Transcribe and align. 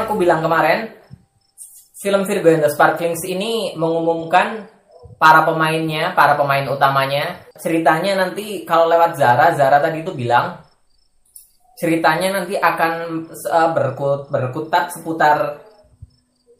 yang 0.00 0.08
aku 0.08 0.16
bilang 0.16 0.40
kemarin, 0.40 0.96
film 2.00 2.24
Virgo 2.24 2.48
and 2.48 2.64
the 2.64 2.72
Sparklings 2.72 3.20
ini 3.28 3.76
mengumumkan 3.76 4.64
para 5.20 5.44
pemainnya, 5.44 6.16
para 6.16 6.40
pemain 6.40 6.64
utamanya. 6.72 7.44
Ceritanya 7.60 8.16
nanti 8.16 8.64
kalau 8.64 8.88
lewat 8.88 9.20
Zara, 9.20 9.52
Zara 9.52 9.76
tadi 9.76 10.00
itu 10.00 10.16
bilang 10.16 10.56
ceritanya 11.76 12.40
nanti 12.40 12.56
akan 12.56 12.92
uh, 13.28 13.70
berkut, 13.76 14.32
berkutat 14.32 14.96
seputar 14.96 15.60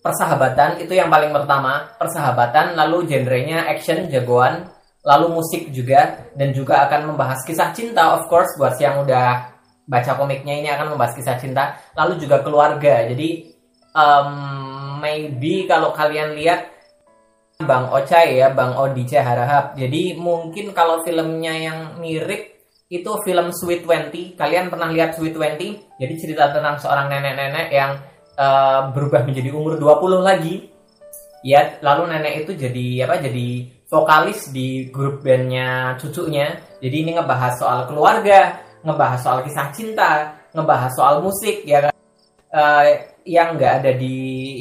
persahabatan. 0.05 0.85
Itu 0.85 0.93
yang 0.93 1.09
paling 1.09 1.33
pertama 1.33 1.97
persahabatan. 1.97 2.77
Lalu 2.77 3.09
genrenya 3.09 3.65
action 3.65 4.13
jagoan. 4.13 4.69
Lalu 5.01 5.41
musik 5.41 5.73
juga. 5.73 6.29
Dan 6.37 6.53
juga 6.53 6.85
akan 6.85 7.17
membahas 7.17 7.41
kisah 7.49 7.73
cinta 7.73 8.21
of 8.21 8.29
course 8.29 8.53
buat 8.61 8.77
yang 8.77 9.09
udah 9.09 9.60
baca 9.91 10.15
komiknya 10.15 10.55
ini 10.63 10.71
akan 10.71 10.95
membahas 10.95 11.19
kisah 11.19 11.35
cinta 11.43 11.75
lalu 11.99 12.23
juga 12.23 12.47
keluarga. 12.47 13.03
Jadi 13.11 13.51
um, 13.91 14.31
maybe 15.03 15.67
kalau 15.67 15.91
kalian 15.91 16.39
lihat 16.39 16.71
Bang 17.61 17.91
Ocai 17.91 18.41
ya 18.41 18.55
Bang 18.55 18.73
Odi 18.79 19.05
Harahap 19.11 19.77
jadi 19.77 20.17
mungkin 20.17 20.73
kalau 20.73 21.05
filmnya 21.05 21.53
yang 21.53 21.79
mirip 21.99 22.63
itu 22.91 23.11
film 23.23 23.55
Sweet 23.55 23.87
Twenty. 23.87 24.35
Kalian 24.35 24.67
pernah 24.67 24.91
lihat 24.91 25.15
Sweet 25.15 25.35
Twenty? 25.35 25.79
Jadi 25.95 26.15
cerita 26.19 26.51
tentang 26.51 26.75
seorang 26.83 27.07
nenek-nenek 27.07 27.71
yang 27.71 28.03
uh, 28.35 28.91
berubah 28.91 29.23
menjadi 29.23 29.55
umur 29.55 29.79
20 29.79 30.27
lagi. 30.27 30.67
Ya 31.47 31.79
lalu 31.81 32.11
nenek 32.11 32.45
itu 32.45 32.53
jadi 32.59 33.07
apa 33.07 33.23
jadi 33.23 33.49
vokalis 33.87 34.51
di 34.51 34.91
grup 34.91 35.23
bandnya 35.23 35.95
cucunya. 36.03 36.59
Jadi 36.83 36.97
ini 37.07 37.11
ngebahas 37.15 37.63
soal 37.63 37.87
keluarga 37.87 38.70
ngebahas 38.83 39.21
soal 39.21 39.39
kisah 39.45 39.69
cinta 39.73 40.37
ngebahas 40.53 40.93
soal 40.95 41.23
musik 41.23 41.63
ya 41.69 41.89
kan? 41.89 41.95
Uh, 42.51 42.85
yang 43.23 43.55
nggak 43.55 43.85
ada 43.85 43.95
di 43.95 44.17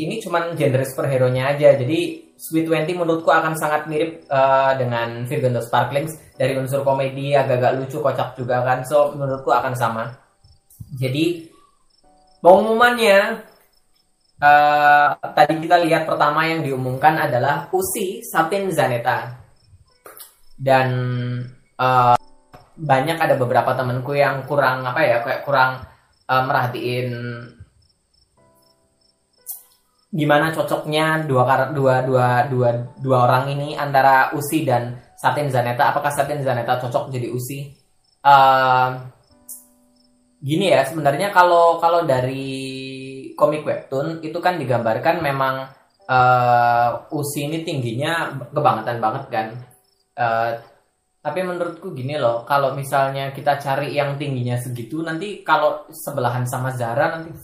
ini 0.05 0.21
cuman 0.21 0.53
genre 0.53 0.85
superhero 0.85 1.27
nya 1.31 1.55
aja. 1.55 1.73
Jadi 1.73 2.29
Sweet 2.39 2.71
Twenty 2.71 2.95
menurutku 2.95 3.27
akan 3.27 3.57
sangat 3.59 3.89
mirip 3.91 4.23
uh, 4.31 4.71
dengan 4.79 5.27
Virgo 5.27 5.59
Sparklings. 5.59 6.15
Dari 6.39 6.55
unsur 6.55 6.87
komedi 6.87 7.35
agak-agak 7.35 7.83
lucu 7.83 7.99
kocak 7.99 8.37
juga 8.39 8.63
kan? 8.63 8.85
So 8.87 9.11
menurutku 9.15 9.51
akan 9.51 9.75
sama. 9.75 10.07
Jadi 10.95 11.51
pengumumannya 12.39 13.43
uh, 14.39 15.09
tadi 15.35 15.53
kita 15.59 15.83
lihat 15.83 16.07
pertama 16.07 16.47
yang 16.47 16.63
diumumkan 16.63 17.19
adalah 17.19 17.67
Usi 17.75 18.23
Satin 18.23 18.71
Zaneta 18.71 19.35
dan 20.59 20.87
uh, 21.79 22.18
banyak 22.79 23.19
ada 23.19 23.35
beberapa 23.35 23.75
temanku 23.75 24.15
yang 24.15 24.47
kurang 24.47 24.87
apa 24.87 25.01
ya 25.03 25.17
kayak 25.19 25.43
kurang 25.43 25.83
uh, 26.31 26.43
merhatiin 26.47 27.11
gimana 30.09 30.49
cocoknya 30.49 31.27
dua 31.29 31.69
dua 31.69 32.01
dua 32.01 32.27
dua 32.49 32.69
dua 32.97 33.17
orang 33.29 33.53
ini 33.53 33.77
antara 33.77 34.33
Usi 34.33 34.65
dan 34.65 34.97
Satin 35.19 35.51
Zaneta 35.51 35.93
apakah 35.93 36.09
Satin 36.09 36.41
Zaneta 36.41 36.81
cocok 36.81 37.13
jadi 37.13 37.29
Usi 37.29 37.69
uh, 38.25 38.89
gini 40.39 40.71
ya 40.71 40.87
sebenarnya 40.87 41.29
kalau 41.35 41.77
kalau 41.77 42.07
dari 42.07 42.79
komik 43.35 43.67
webtoon 43.67 44.23
itu 44.23 44.39
kan 44.39 44.55
digambarkan 44.55 45.19
memang 45.19 45.67
uh, 46.09 46.89
usi 47.13 47.45
ini 47.45 47.61
tingginya 47.61 48.33
kebangetan 48.49 48.97
banget 48.97 49.23
kan. 49.29 49.47
Uh, 50.19 50.51
tapi 51.19 51.39
menurutku 51.43 51.91
gini 51.91 52.15
loh, 52.15 52.47
kalau 52.47 52.71
misalnya 52.75 53.35
kita 53.35 53.59
cari 53.59 53.91
yang 53.91 54.15
tingginya 54.15 54.55
segitu, 54.55 55.03
nanti 55.03 55.43
kalau 55.43 55.83
sebelahan 55.91 56.47
sama 56.47 56.71
Zara 56.71 57.19
nanti 57.19 57.35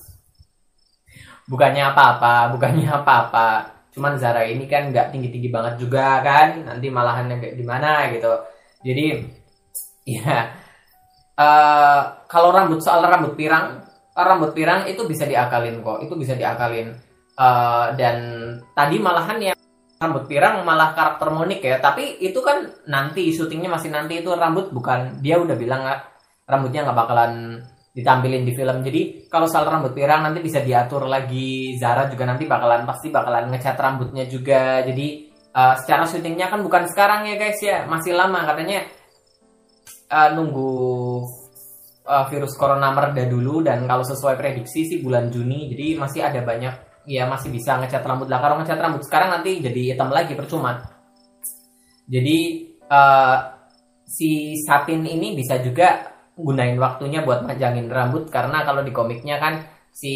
bukannya 1.45 1.83
apa-apa, 1.91 2.55
bukannya 2.55 2.87
apa-apa. 3.03 3.49
Cuman 3.91 4.15
Zara 4.15 4.47
ini 4.47 4.67
kan 4.67 4.91
nggak 4.91 5.11
tinggi-tinggi 5.11 5.49
banget 5.51 5.75
juga 5.83 6.23
kan, 6.23 6.63
nanti 6.63 6.87
malahan 6.87 7.35
kayak 7.35 7.55
gimana 7.59 8.11
gitu. 8.15 8.33
Jadi 8.85 9.05
ya 10.05 10.53
uh, 11.35 12.01
kalau 12.29 12.53
rambut 12.53 12.79
soal 12.79 13.03
rambut 13.03 13.33
pirang 13.33 13.81
rambut 14.15 14.55
pirang 14.55 14.87
itu 14.87 15.03
bisa 15.09 15.27
diakalin 15.27 15.83
kok 15.83 15.99
itu 16.05 16.13
bisa 16.15 16.37
diakalin 16.37 16.95
uh, 17.35 17.91
dan 17.97 18.17
tadi 18.77 18.95
malahan 19.01 19.37
yang 19.51 19.57
rambut 19.95 20.27
pirang 20.27 20.63
malah 20.67 20.91
karakter 20.91 21.31
monik 21.31 21.61
ya. 21.63 21.79
Tapi 21.79 22.19
itu 22.19 22.39
kan 22.43 22.67
nanti 22.87 23.31
syutingnya 23.31 23.71
masih 23.71 23.89
nanti 23.91 24.19
itu 24.19 24.31
rambut 24.35 24.71
bukan. 24.75 25.23
Dia 25.23 25.39
udah 25.39 25.55
bilang 25.55 25.87
nggak 25.87 26.01
rambutnya 26.45 26.85
nggak 26.85 26.97
bakalan 26.97 27.33
ditampilin 27.95 28.43
di 28.43 28.53
film. 28.53 28.83
Jadi 28.83 29.01
kalau 29.31 29.47
soal 29.47 29.71
rambut 29.71 29.95
pirang 29.95 30.27
nanti 30.27 30.43
bisa 30.43 30.59
diatur 30.59 31.07
lagi. 31.07 31.79
Zara 31.79 32.11
juga 32.11 32.27
nanti 32.27 32.43
bakalan 32.43 32.83
pasti 32.83 33.07
bakalan 33.07 33.47
ngecat 33.55 33.77
rambutnya 33.79 34.27
juga. 34.27 34.83
Jadi 34.83 35.31
uh, 35.55 35.75
secara 35.79 36.03
syutingnya 36.03 36.51
kan 36.51 36.59
bukan 36.59 36.91
sekarang 36.91 37.31
ya 37.31 37.35
guys 37.39 37.59
ya. 37.63 37.87
Masih 37.87 38.11
lama. 38.11 38.43
Katanya 38.43 38.83
uh, 40.11 40.29
nunggu 40.35 40.71
uh, 42.03 42.25
virus 42.27 42.59
corona 42.59 42.91
mereda 42.91 43.23
dulu. 43.31 43.63
Dan 43.63 43.87
kalau 43.87 44.03
sesuai 44.03 44.35
prediksi 44.35 44.83
sih 44.83 44.99
bulan 44.99 45.31
Juni. 45.31 45.71
Jadi 45.71 45.95
masih 45.95 46.19
ada 46.19 46.43
banyak 46.43 46.94
ya 47.05 47.29
masih 47.29 47.53
bisa 47.53 47.77
ngecat 47.79 48.01
rambut 48.01 48.27
lah. 48.27 48.41
Kalau 48.41 48.59
ngecat 48.59 48.77
rambut 48.81 49.01
sekarang 49.05 49.29
nanti 49.39 49.61
jadi 49.61 49.95
hitam 49.95 50.09
lagi 50.09 50.33
percuma. 50.33 50.81
Jadi 52.05 52.37
uh, 52.89 53.37
si 54.05 54.53
satin 54.61 55.01
ini 55.01 55.33
bisa 55.33 55.57
juga 55.61 56.13
gunain 56.35 56.75
waktunya 56.77 57.23
buat 57.23 57.47
majangin 57.47 57.89
rambut 57.89 58.27
karena 58.29 58.61
kalau 58.67 58.83
di 58.83 58.91
komiknya 58.91 59.39
kan 59.39 59.63
si 59.89 60.13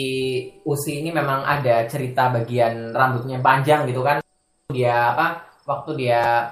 Usi 0.68 1.00
ini 1.00 1.16
memang 1.16 1.48
ada 1.48 1.88
cerita 1.88 2.28
bagian 2.30 2.92
rambutnya 2.94 3.40
panjang 3.40 3.88
gitu 3.90 4.04
kan. 4.06 4.22
Dia 4.70 5.16
apa 5.16 5.58
waktu 5.66 5.92
dia 5.98 6.52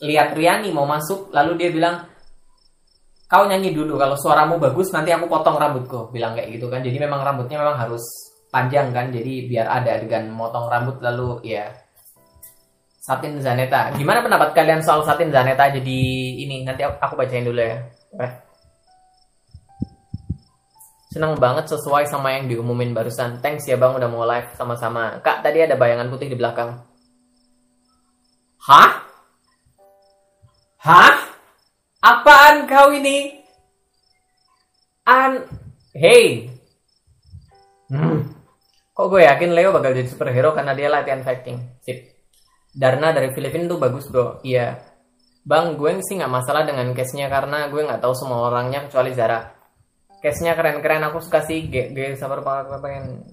lihat 0.00 0.32
Riani 0.32 0.72
mau 0.72 0.88
masuk 0.88 1.34
lalu 1.34 1.58
dia 1.60 1.68
bilang 1.68 1.96
kau 3.28 3.48
nyanyi 3.48 3.72
dulu 3.72 3.96
kalau 3.96 4.16
suaramu 4.16 4.60
bagus 4.60 4.92
nanti 4.92 5.12
aku 5.12 5.28
potong 5.28 5.60
rambutku. 5.60 6.08
Bilang 6.14 6.32
kayak 6.32 6.48
gitu 6.56 6.72
kan. 6.72 6.80
Jadi 6.80 6.96
memang 6.96 7.20
rambutnya 7.20 7.60
memang 7.60 7.76
harus 7.76 8.31
panjang 8.52 8.92
kan 8.92 9.08
jadi 9.08 9.48
biar 9.48 9.66
ada 9.66 9.96
dengan 9.96 10.28
motong 10.28 10.68
rambut 10.68 11.00
lalu 11.00 11.56
ya. 11.56 11.72
Satin 13.02 13.40
zaneta 13.40 13.90
gimana 13.96 14.22
pendapat 14.22 14.54
kalian 14.54 14.84
soal 14.84 15.02
satin 15.02 15.32
zaneta 15.32 15.66
jadi 15.72 15.98
ini 16.38 16.62
nanti 16.62 16.84
aku 16.84 17.16
bacain 17.16 17.48
dulu 17.48 17.58
ya. 17.58 17.80
Eh. 18.20 18.32
senang 21.12 21.36
banget 21.36 21.68
sesuai 21.68 22.08
sama 22.08 22.32
yang 22.32 22.48
diumumin 22.48 22.96
barusan. 22.96 23.44
Thanks 23.44 23.68
ya 23.68 23.76
bang 23.76 23.92
udah 23.92 24.08
mau 24.08 24.24
live 24.24 24.48
sama-sama. 24.56 25.20
Kak 25.20 25.44
tadi 25.44 25.60
ada 25.60 25.76
bayangan 25.76 26.08
putih 26.08 26.32
di 26.32 26.36
belakang. 26.40 26.80
Hah? 28.64 28.90
Hah? 30.80 31.16
Apaan 32.00 32.64
kau 32.64 32.96
ini? 32.96 33.44
An 35.04 35.44
Hey. 35.92 36.48
Hmm. 37.92 38.32
Kok 39.02 39.10
gue 39.10 39.26
yakin 39.26 39.50
Leo 39.50 39.74
bakal 39.74 39.98
jadi 39.98 40.06
superhero 40.06 40.54
karena 40.54 40.78
dia 40.78 40.86
latihan 40.86 41.26
fighting. 41.26 41.58
Sip. 41.82 42.22
Darna 42.70 43.10
dari 43.10 43.34
Filipina 43.34 43.66
tuh 43.66 43.82
bagus 43.82 44.06
bro. 44.06 44.38
Iya. 44.46 44.78
Bang, 45.42 45.74
gue 45.74 45.98
sih 46.06 46.22
nggak 46.22 46.30
masalah 46.30 46.62
dengan 46.62 46.86
case-nya 46.94 47.26
karena 47.26 47.66
gue 47.66 47.82
nggak 47.82 47.98
tahu 47.98 48.14
semua 48.14 48.46
orangnya 48.46 48.86
kecuali 48.86 49.10
Zara. 49.10 49.42
Case-nya 50.22 50.54
keren-keren, 50.54 51.02
aku 51.02 51.18
suka 51.18 51.42
sih. 51.42 51.66
Gue, 51.66 51.90
gue 51.90 52.14
sabar 52.14 52.46
banget 52.46 52.78
pengen 52.78 53.26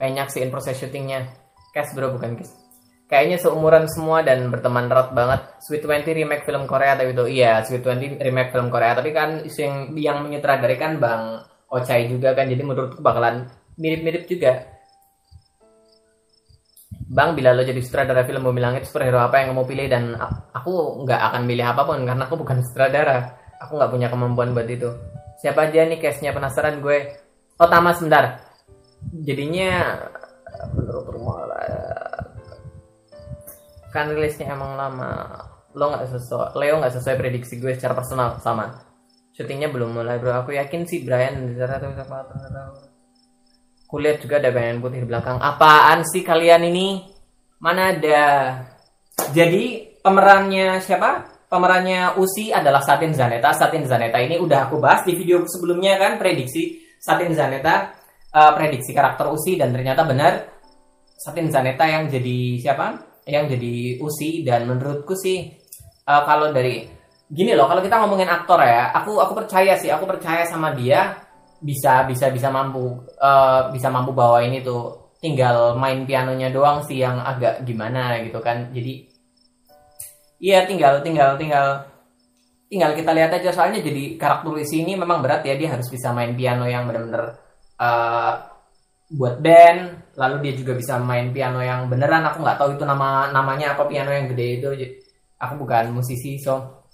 pengen 0.00 0.24
nyaksiin 0.24 0.48
proses 0.48 0.80
syutingnya. 0.80 1.36
Case 1.76 1.92
bro 1.92 2.08
bukan 2.08 2.40
case 2.40 2.64
kayaknya 3.04 3.36
seumuran 3.36 3.84
semua 3.92 4.24
dan 4.24 4.48
berteman 4.48 4.88
erat 4.88 5.12
banget. 5.12 5.40
Sweet 5.60 5.84
Twenty 5.84 6.16
remake 6.16 6.48
film 6.48 6.64
Korea 6.64 6.96
tapi 6.96 7.12
itu 7.12 7.28
iya 7.28 7.60
Sweet 7.60 7.84
Twenty 7.84 8.16
remake 8.16 8.50
film 8.50 8.72
Korea 8.72 8.96
tapi 8.96 9.12
kan 9.12 9.44
yang 9.44 9.92
yang 9.94 10.18
menyutradari 10.24 10.80
kan 10.80 10.96
Bang 10.96 11.44
Ochai 11.68 12.08
juga 12.08 12.32
kan 12.32 12.48
jadi 12.48 12.62
menurutku 12.64 13.04
bakalan 13.04 13.50
mirip-mirip 13.76 14.24
juga. 14.30 14.73
Bang, 17.04 17.36
bila 17.36 17.52
lo 17.52 17.60
jadi 17.60 17.80
sutradara 17.84 18.24
film 18.24 18.44
Bumi 18.44 18.64
Langit, 18.64 18.88
superhero 18.88 19.20
apa 19.20 19.44
yang 19.44 19.52
mau 19.52 19.68
pilih? 19.68 19.84
Dan 19.88 20.16
aku 20.52 21.04
nggak 21.04 21.20
akan 21.20 21.42
pilih 21.44 21.66
apa 21.68 21.82
pun 21.84 22.00
karena 22.04 22.22
aku 22.24 22.36
bukan 22.40 22.64
sutradara. 22.64 23.36
Aku 23.60 23.76
nggak 23.76 23.92
punya 23.92 24.08
kemampuan 24.08 24.56
buat 24.56 24.68
itu. 24.68 24.88
Siapa 25.40 25.68
aja 25.68 25.84
nih 25.84 26.00
case-nya 26.00 26.32
penasaran 26.32 26.80
gue? 26.80 27.20
Oh, 27.60 27.68
Tamas, 27.68 28.00
sebentar. 28.00 28.40
Jadinya 29.12 30.00
menurut 30.72 31.06
rumah 31.12 31.44
kan 33.94 34.10
rilisnya 34.10 34.50
emang 34.50 34.74
lama 34.74 35.38
lo 35.78 35.84
nggak 35.94 36.10
sesuai 36.10 36.58
Leo 36.58 36.82
nggak 36.82 36.94
sesuai 36.98 37.14
prediksi 37.14 37.62
gue 37.62 37.78
secara 37.78 37.94
personal 37.94 38.42
sama 38.42 38.74
syutingnya 39.30 39.70
belum 39.70 39.94
mulai 39.94 40.18
bro 40.18 40.34
aku 40.42 40.58
yakin 40.58 40.82
sih 40.82 41.06
Brian 41.06 41.46
di 41.46 41.54
sana 41.54 41.78
tuh 41.78 41.94
kulihat 43.94 44.18
juga 44.18 44.42
ada 44.42 44.50
bayangan 44.50 44.82
putih 44.82 45.06
di 45.06 45.08
belakang. 45.08 45.38
Apaan 45.38 46.02
sih 46.02 46.26
kalian 46.26 46.66
ini? 46.66 47.06
Mana 47.62 47.94
ada? 47.94 48.22
Jadi 49.30 49.94
pemerannya 50.02 50.82
siapa? 50.82 51.30
Pemerannya 51.46 52.18
Usi 52.18 52.50
adalah 52.50 52.82
Satin 52.82 53.14
Zaneta. 53.14 53.54
Satin 53.54 53.86
Zaneta 53.86 54.18
ini 54.18 54.42
udah 54.42 54.66
aku 54.66 54.82
bahas 54.82 55.06
di 55.06 55.14
video 55.14 55.46
sebelumnya 55.46 55.94
kan 55.94 56.18
prediksi. 56.18 56.82
Satin 56.98 57.30
Zaneta 57.30 57.94
uh, 58.34 58.52
prediksi 58.58 58.90
karakter 58.90 59.30
Usi 59.30 59.54
dan 59.54 59.70
ternyata 59.70 60.02
benar. 60.02 60.50
Satin 61.14 61.46
Zaneta 61.54 61.86
yang 61.86 62.10
jadi 62.10 62.58
siapa? 62.58 62.98
Yang 63.30 63.54
jadi 63.54 63.74
Usi 64.02 64.42
dan 64.42 64.66
menurutku 64.66 65.14
sih 65.14 65.54
uh, 66.10 66.22
kalau 66.26 66.50
dari 66.50 66.90
gini 67.30 67.54
loh 67.54 67.70
kalau 67.70 67.80
kita 67.80 68.02
ngomongin 68.02 68.26
aktor 68.26 68.58
ya, 68.58 68.90
aku 68.90 69.22
aku 69.22 69.32
percaya 69.38 69.78
sih, 69.78 69.88
aku 69.94 70.04
percaya 70.04 70.42
sama 70.44 70.74
dia 70.74 71.23
bisa 71.60 72.08
bisa 72.08 72.30
bisa 72.32 72.48
mampu 72.50 73.04
uh, 73.20 73.70
bisa 73.70 73.88
mampu 73.92 74.10
bawa 74.10 74.42
ini 74.42 74.64
tuh. 74.64 75.14
Tinggal 75.24 75.80
main 75.80 76.04
pianonya 76.04 76.52
doang 76.52 76.84
sih 76.84 77.00
yang 77.00 77.16
agak 77.16 77.64
gimana 77.64 78.20
gitu 78.20 78.44
kan. 78.44 78.68
Jadi 78.76 79.08
iya 80.44 80.68
tinggal 80.68 81.00
tinggal 81.00 81.40
tinggal 81.40 81.80
tinggal 82.68 82.92
kita 82.92 83.10
lihat 83.16 83.32
aja. 83.32 83.48
Soalnya 83.48 83.80
jadi 83.80 84.20
karakter 84.20 84.52
isi 84.60 84.84
ini 84.84 84.92
memang 85.00 85.24
berat 85.24 85.40
ya. 85.48 85.56
Dia 85.56 85.72
harus 85.72 85.88
bisa 85.88 86.12
main 86.12 86.36
piano 86.36 86.68
yang 86.68 86.84
bener-bener 86.84 87.40
uh, 87.80 88.34
buat 89.16 89.40
band. 89.40 90.12
Lalu 90.20 90.36
dia 90.44 90.52
juga 90.60 90.76
bisa 90.76 91.00
main 91.00 91.32
piano 91.32 91.64
yang 91.64 91.88
beneran. 91.88 92.28
Aku 92.28 92.44
nggak 92.44 92.60
tahu 92.60 92.76
itu 92.76 92.84
nama 92.84 93.32
namanya 93.32 93.72
apa 93.72 93.88
piano 93.88 94.12
yang 94.12 94.28
gede 94.28 94.46
itu. 94.60 94.68
Aku 95.40 95.56
bukan 95.56 95.88
musisi 95.88 96.36
so. 96.36 96.84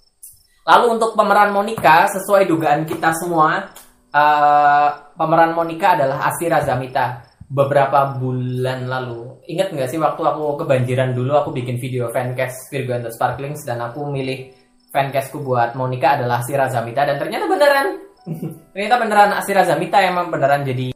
Lalu 0.63 0.95
untuk 0.95 1.19
pemeran 1.19 1.51
Monica 1.51 2.07
sesuai 2.07 2.47
dugaan 2.47 2.87
kita 2.87 3.11
semua 3.17 3.75
uh, 4.11 4.89
pemeran 5.15 5.55
Monica 5.55 5.95
adalah 5.95 6.27
Asira 6.27 6.61
Zamita 6.63 7.23
beberapa 7.51 8.15
bulan 8.15 8.87
lalu. 8.87 9.43
Ingat 9.47 9.75
nggak 9.75 9.89
sih 9.91 9.99
waktu 9.99 10.21
aku 10.23 10.63
kebanjiran 10.63 11.11
dulu 11.11 11.35
aku 11.35 11.51
bikin 11.51 11.75
video 11.75 12.07
fancast 12.07 12.71
Virgo 12.71 12.95
and 12.95 13.03
the 13.07 13.11
Sparklings 13.11 13.67
dan 13.67 13.83
aku 13.83 14.07
milih 14.07 14.55
fancastku 14.91 15.43
buat 15.43 15.75
Monica 15.75 16.15
adalah 16.19 16.39
Asira 16.39 16.71
Zamita 16.71 17.03
dan 17.03 17.19
ternyata 17.19 17.47
beneran. 17.51 17.87
ternyata 18.71 18.95
beneran 19.01 19.31
Asira 19.35 19.63
Zamita 19.67 19.99
yang 19.99 20.15
beneran 20.31 20.63
jadi 20.63 20.93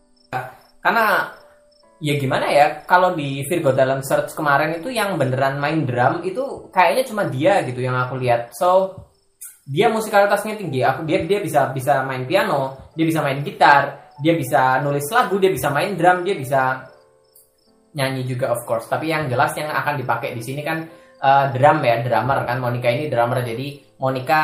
karena 0.85 1.33
ya 1.97 2.13
gimana 2.21 2.45
ya 2.53 2.85
kalau 2.85 3.17
di 3.17 3.41
Virgo 3.49 3.73
dalam 3.73 4.05
search 4.05 4.37
kemarin 4.37 4.77
itu 4.77 4.93
yang 4.93 5.17
beneran 5.17 5.57
main 5.57 5.87
drum 5.87 6.21
itu 6.21 6.69
kayaknya 6.69 7.03
cuma 7.09 7.23
dia 7.25 7.65
gitu 7.65 7.81
yang 7.81 7.97
aku 7.97 8.15
lihat. 8.21 8.53
So 8.55 8.93
dia 9.65 9.89
musikalitasnya 9.89 10.55
tinggi. 10.55 10.85
Aku 10.85 11.03
dia 11.03 11.25
dia 11.25 11.41
bisa 11.41 11.73
bisa 11.73 12.05
main 12.05 12.23
piano 12.29 12.93
dia 12.93 13.05
bisa 13.05 13.19
main 13.25 13.41
gitar 13.41 14.13
dia 14.21 14.37
bisa 14.37 14.79
nulis 14.79 15.03
lagu 15.11 15.35
dia 15.41 15.51
bisa 15.51 15.67
main 15.73 15.97
drum 15.97 16.23
dia 16.23 16.37
bisa 16.37 16.85
nyanyi 17.97 18.23
juga 18.29 18.53
of 18.53 18.61
course. 18.63 18.85
Tapi 18.85 19.09
yang 19.09 19.25
jelas 19.25 19.51
yang 19.57 19.73
akan 19.73 19.97
dipakai 19.99 20.37
di 20.37 20.41
sini 20.45 20.61
kan 20.61 20.85
uh, 21.21 21.49
drum 21.51 21.81
ya 21.81 22.05
drummer 22.05 22.45
kan. 22.45 22.57
Monica 22.61 22.89
ini 22.93 23.09
drummer 23.09 23.41
jadi 23.41 23.67
Monica 23.97 24.39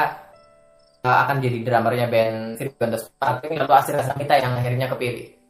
uh, 1.06 1.18
akan 1.27 1.38
jadi 1.38 1.57
drummernya 1.62 2.07
band 2.09 2.57
Philip 2.57 2.77
the 2.77 3.00
Sparkling 3.00 3.57
lalu 3.62 3.74
Asira 3.77 4.01
Samita 4.01 4.38
yang 4.38 4.57
akhirnya 4.57 4.89
kepilih 4.89 5.40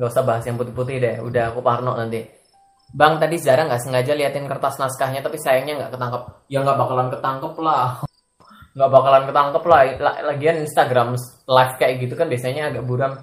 Gak 0.00 0.16
usah 0.16 0.24
bahas 0.24 0.40
yang 0.48 0.56
putih-putih 0.56 0.96
deh, 0.96 1.16
udah 1.20 1.52
aku 1.52 1.60
parno 1.60 1.92
nanti. 1.92 2.24
Bang 2.90 3.22
tadi 3.22 3.36
Zara 3.38 3.68
nggak 3.68 3.84
sengaja 3.84 4.16
liatin 4.18 4.50
kertas 4.50 4.80
naskahnya 4.80 5.20
tapi 5.22 5.36
sayangnya 5.36 5.76
nggak 5.76 5.92
ketangkep. 5.94 6.22
Ya 6.48 6.58
nggak 6.64 6.78
bakalan 6.80 7.08
ketangkep 7.12 7.54
lah. 7.60 7.88
Nggak 8.74 8.90
bakalan 8.94 9.24
ketangkep 9.26 9.64
lah. 9.66 9.80
Lagian 10.30 10.56
Instagram 10.62 11.18
live 11.50 11.74
kayak 11.74 11.94
gitu 12.06 12.14
kan 12.14 12.30
biasanya 12.30 12.70
agak 12.70 12.86
buram. 12.86 13.18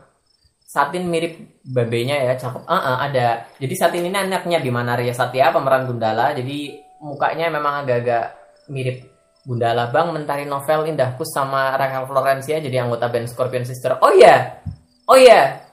Satin 0.67 1.07
mirip 1.07 1.63
babenya 1.63 2.19
ya, 2.19 2.35
cakep. 2.35 2.67
Ah, 2.67 2.75
uh, 2.75 2.83
uh, 2.83 2.97
ada. 3.07 3.47
Jadi 3.55 3.73
Satin 3.79 4.03
ini 4.03 4.11
anaknya 4.13 4.59
di 4.59 4.67
mana 4.67 4.99
Ria 4.99 5.15
Satya 5.15 5.55
pemeran 5.55 5.87
Gundala. 5.87 6.35
Jadi 6.35 6.75
mukanya 6.99 7.47
memang 7.47 7.87
agak-agak 7.87 8.25
mirip 8.67 9.07
Gundala. 9.47 9.87
Bang 9.87 10.11
mentari 10.11 10.43
novel 10.43 10.83
Indahku 10.83 11.23
sama 11.23 11.79
Rachel 11.79 12.11
Florencia 12.11 12.59
jadi 12.59 12.83
anggota 12.83 13.07
band 13.07 13.31
Scorpion 13.31 13.63
Sister. 13.63 13.95
Oh 14.03 14.11
iya. 14.11 14.59
Oh 15.07 15.15
iya, 15.15 15.66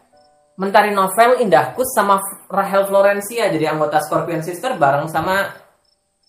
Mentari 0.54 0.94
Novel, 0.94 1.42
Indahkus 1.42 1.90
sama 1.98 2.22
Rahel 2.46 2.86
Florencia 2.86 3.50
jadi 3.50 3.74
anggota 3.74 3.98
Scorpion 3.98 4.38
Sister 4.38 4.78
bareng 4.78 5.10
sama 5.10 5.64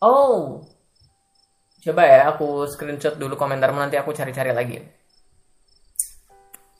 Oh. 0.01 0.61
Coba 1.81 2.01
ya 2.05 2.33
aku 2.33 2.65
screenshot 2.69 3.17
dulu 3.17 3.37
komentarmu 3.37 3.77
nanti 3.77 3.97
aku 3.97 4.13
cari-cari 4.13 4.53
lagi. 4.53 4.81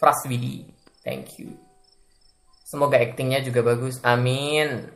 Praswidi. 0.01 0.65
Thank 1.05 1.37
you. 1.41 1.53
Semoga 2.65 2.97
aktingnya 2.97 3.41
juga 3.45 3.61
bagus. 3.61 4.01
Amin. 4.01 4.89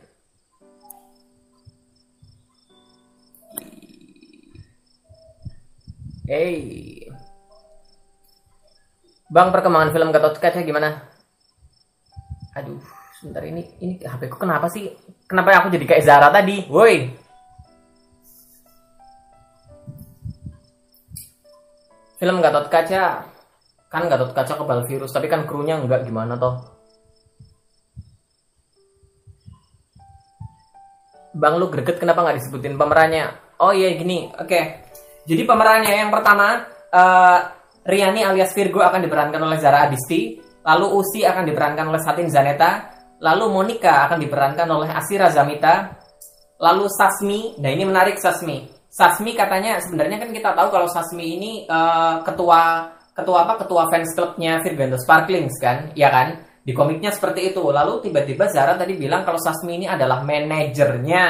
Hey. 6.26 7.06
Bang 9.30 9.50
perkembangan 9.50 9.90
film 9.94 10.10
Gatot 10.14 10.38
Kaca 10.38 10.62
gimana? 10.62 11.09
Aduh 12.50 12.82
sebentar 13.20 13.44
ini 13.44 13.62
ini 13.84 14.00
HP 14.00 14.32
ku 14.32 14.40
kenapa 14.40 14.66
sih? 14.72 14.88
Kenapa 15.28 15.52
aku 15.60 15.68
jadi 15.68 15.84
kayak 15.84 16.04
Zara 16.08 16.28
tadi? 16.32 16.64
Woi. 16.72 17.12
Film 22.16 22.36
Gatot 22.40 22.66
Kaca. 22.72 23.04
Kan 23.92 24.08
Gatot 24.08 24.32
Kaca 24.32 24.52
kebal 24.56 24.88
virus 24.88 25.12
tapi 25.12 25.28
kan 25.28 25.44
krunya 25.44 25.76
enggak 25.76 26.08
gimana 26.08 26.40
toh? 26.40 26.64
Bang 31.36 31.60
lu 31.60 31.70
greget 31.70 32.00
kenapa 32.00 32.24
nggak 32.24 32.40
disebutin 32.40 32.74
pemerannya? 32.74 33.30
Oh 33.60 33.70
iya 33.70 33.92
gini 33.94 34.32
oke. 34.32 34.48
Okay. 34.48 34.64
jadi 35.28 35.44
pemerannya 35.44 35.92
yang 35.94 36.10
pertama 36.10 36.64
uh, 36.90 37.38
Riani 37.86 38.24
alias 38.24 38.56
Virgo 38.56 38.80
akan 38.80 39.04
diperankan 39.04 39.40
oleh 39.44 39.60
Zara 39.60 39.86
Adisti 39.86 40.49
Lalu 40.60 40.86
Usi 41.00 41.24
akan 41.24 41.44
diperankan 41.48 41.86
oleh 41.88 42.00
Satin 42.02 42.28
Zaneta. 42.28 42.92
Lalu 43.20 43.44
Monica 43.52 44.08
akan 44.08 44.18
diperankan 44.20 44.68
oleh 44.68 44.88
Asira 44.92 45.28
Zamita. 45.28 45.96
Lalu 46.60 46.84
Sasmi, 46.92 47.56
nah 47.56 47.72
ini 47.72 47.88
menarik 47.88 48.20
Sasmi. 48.20 48.68
Sasmi 48.92 49.32
katanya 49.32 49.80
sebenarnya 49.80 50.20
kan 50.20 50.28
kita 50.28 50.52
tahu 50.52 50.68
kalau 50.68 50.88
Sasmi 50.90 51.40
ini 51.40 51.52
uh, 51.64 52.20
ketua 52.20 52.92
ketua 53.16 53.48
apa 53.48 53.64
ketua 53.64 53.88
fans 53.88 54.12
clubnya 54.12 54.60
Virgando 54.60 55.00
Sparklings 55.00 55.56
kan, 55.56 55.92
ya 55.96 56.12
kan? 56.12 56.44
Di 56.60 56.76
komiknya 56.76 57.12
seperti 57.12 57.52
itu. 57.52 57.64
Lalu 57.64 58.04
tiba-tiba 58.04 58.48
Zara 58.52 58.76
tadi 58.76 58.92
bilang 58.96 59.24
kalau 59.24 59.40
Sasmi 59.40 59.80
ini 59.80 59.86
adalah 59.88 60.20
manajernya 60.20 61.24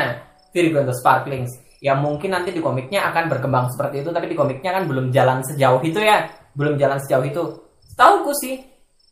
Virgando 0.50 0.90
Sparklings. 0.90 1.50
Ya 1.78 1.94
mungkin 1.94 2.34
nanti 2.34 2.50
di 2.50 2.60
komiknya 2.60 3.08
akan 3.14 3.30
berkembang 3.30 3.70
seperti 3.72 4.02
itu, 4.04 4.10
tapi 4.10 4.28
di 4.28 4.36
komiknya 4.36 4.76
kan 4.76 4.84
belum 4.84 5.14
jalan 5.14 5.40
sejauh 5.46 5.80
itu 5.80 5.96
ya, 5.96 6.28
belum 6.52 6.74
jalan 6.76 6.98
sejauh 7.00 7.24
itu. 7.24 7.42
Tahu 7.96 8.30
sih, 8.36 8.60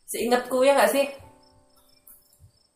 Seingatku 0.09 0.65
ya 0.65 0.73
nggak 0.73 0.89
sih? 0.89 1.05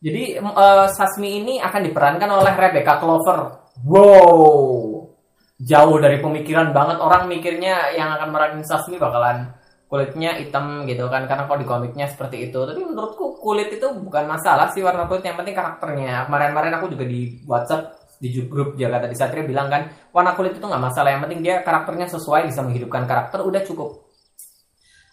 Jadi 0.04 0.38
uh, 0.38 0.86
Sasmi 0.86 1.42
ini 1.42 1.54
akan 1.58 1.82
diperankan 1.82 2.30
oleh 2.30 2.54
Rebecca 2.54 3.02
Clover. 3.02 3.38
Wow, 3.82 5.10
jauh 5.58 5.96
dari 5.98 6.22
pemikiran 6.22 6.70
banget. 6.70 7.02
Orang 7.02 7.26
mikirnya 7.26 7.90
yang 7.90 8.14
akan 8.14 8.30
meranin 8.30 8.62
Sasmi 8.62 9.02
bakalan 9.02 9.50
kulitnya 9.90 10.38
hitam 10.38 10.86
gitu 10.86 11.10
kan. 11.10 11.26
Karena 11.26 11.50
kalau 11.50 11.58
di 11.58 11.66
komiknya 11.66 12.06
seperti 12.06 12.52
itu. 12.52 12.62
Tapi 12.62 12.84
menurutku 12.86 13.42
kulit 13.42 13.66
itu 13.74 13.88
bukan 13.98 14.30
masalah 14.30 14.70
sih 14.70 14.86
warna 14.86 15.10
kulit 15.10 15.26
yang 15.26 15.34
penting 15.34 15.58
karakternya. 15.58 16.30
Kemarin-kemarin 16.30 16.74
aku 16.78 16.86
juga 16.94 17.08
di 17.08 17.42
WhatsApp 17.48 17.98
di 18.22 18.30
grup 18.46 18.78
Jakarta 18.78 19.10
di 19.10 19.18
Satria 19.18 19.42
bilang 19.42 19.66
kan 19.66 19.90
warna 20.14 20.38
kulit 20.38 20.54
itu 20.54 20.62
nggak 20.62 20.84
masalah. 20.84 21.10
Yang 21.16 21.22
penting 21.26 21.40
dia 21.42 21.66
karakternya 21.66 22.06
sesuai 22.12 22.46
bisa 22.46 22.62
menghidupkan 22.62 23.08
karakter. 23.10 23.42
Udah 23.42 23.64
cukup 23.66 24.03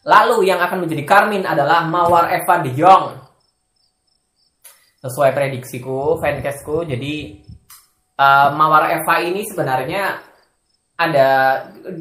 Lalu 0.01 0.49
yang 0.49 0.57
akan 0.57 0.85
menjadi 0.85 1.03
Karmin 1.05 1.45
adalah 1.45 1.85
Mawar 1.85 2.33
Eva 2.33 2.55
de 2.65 2.71
Jong. 2.73 3.05
Sesuai 5.01 5.33
prediksiku, 5.33 6.17
fancastku, 6.21 6.85
jadi 6.85 7.41
uh, 8.17 8.49
Mawar 8.53 8.93
Eva 8.93 9.15
ini 9.21 9.45
sebenarnya 9.45 10.21
ada 11.01 11.29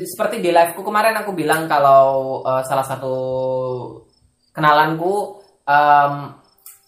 seperti 0.05 0.45
di 0.45 0.53
liveku 0.53 0.85
kemarin 0.85 1.17
aku 1.25 1.33
bilang 1.33 1.65
kalau 1.65 2.41
uh, 2.45 2.61
salah 2.69 2.85
satu 2.85 3.17
kenalanku 4.53 5.41
um, 5.65 6.37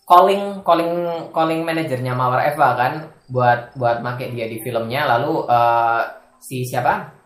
calling 0.05 0.61
calling 0.61 0.93
calling 1.33 1.65
manajernya 1.65 2.13
Mawar 2.13 2.53
Eva 2.53 2.69
kan 2.77 2.93
buat 3.33 3.73
buat 3.81 4.05
make 4.05 4.29
dia 4.37 4.45
di 4.45 4.61
filmnya 4.61 5.09
lalu 5.09 5.49
uh, 5.49 6.05
si 6.37 6.69
siapa 6.69 7.17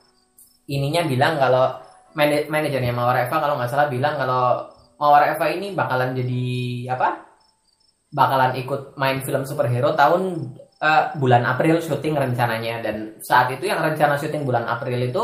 ininya 0.71 1.03
bilang 1.03 1.35
kalau 1.35 1.86
manajernya 2.17 2.97
Mawar 2.97 3.29
Eva 3.29 3.37
kalau 3.37 3.55
nggak 3.61 3.71
salah 3.71 3.89
bilang 3.93 4.17
kalau 4.17 4.73
Mawar 4.97 5.37
Eva 5.37 5.47
ini 5.53 5.77
bakalan 5.77 6.17
jadi 6.17 6.45
apa? 6.97 7.29
Bakalan 8.09 8.57
ikut 8.57 8.97
main 8.97 9.21
film 9.21 9.45
superhero 9.45 9.93
tahun 9.93 10.49
uh, 10.81 11.03
bulan 11.21 11.45
April 11.45 11.85
syuting 11.85 12.17
rencananya 12.17 12.81
dan 12.81 13.21
saat 13.21 13.53
itu 13.53 13.69
yang 13.69 13.85
rencana 13.85 14.17
syuting 14.17 14.49
bulan 14.49 14.65
April 14.65 14.97
itu 14.97 15.23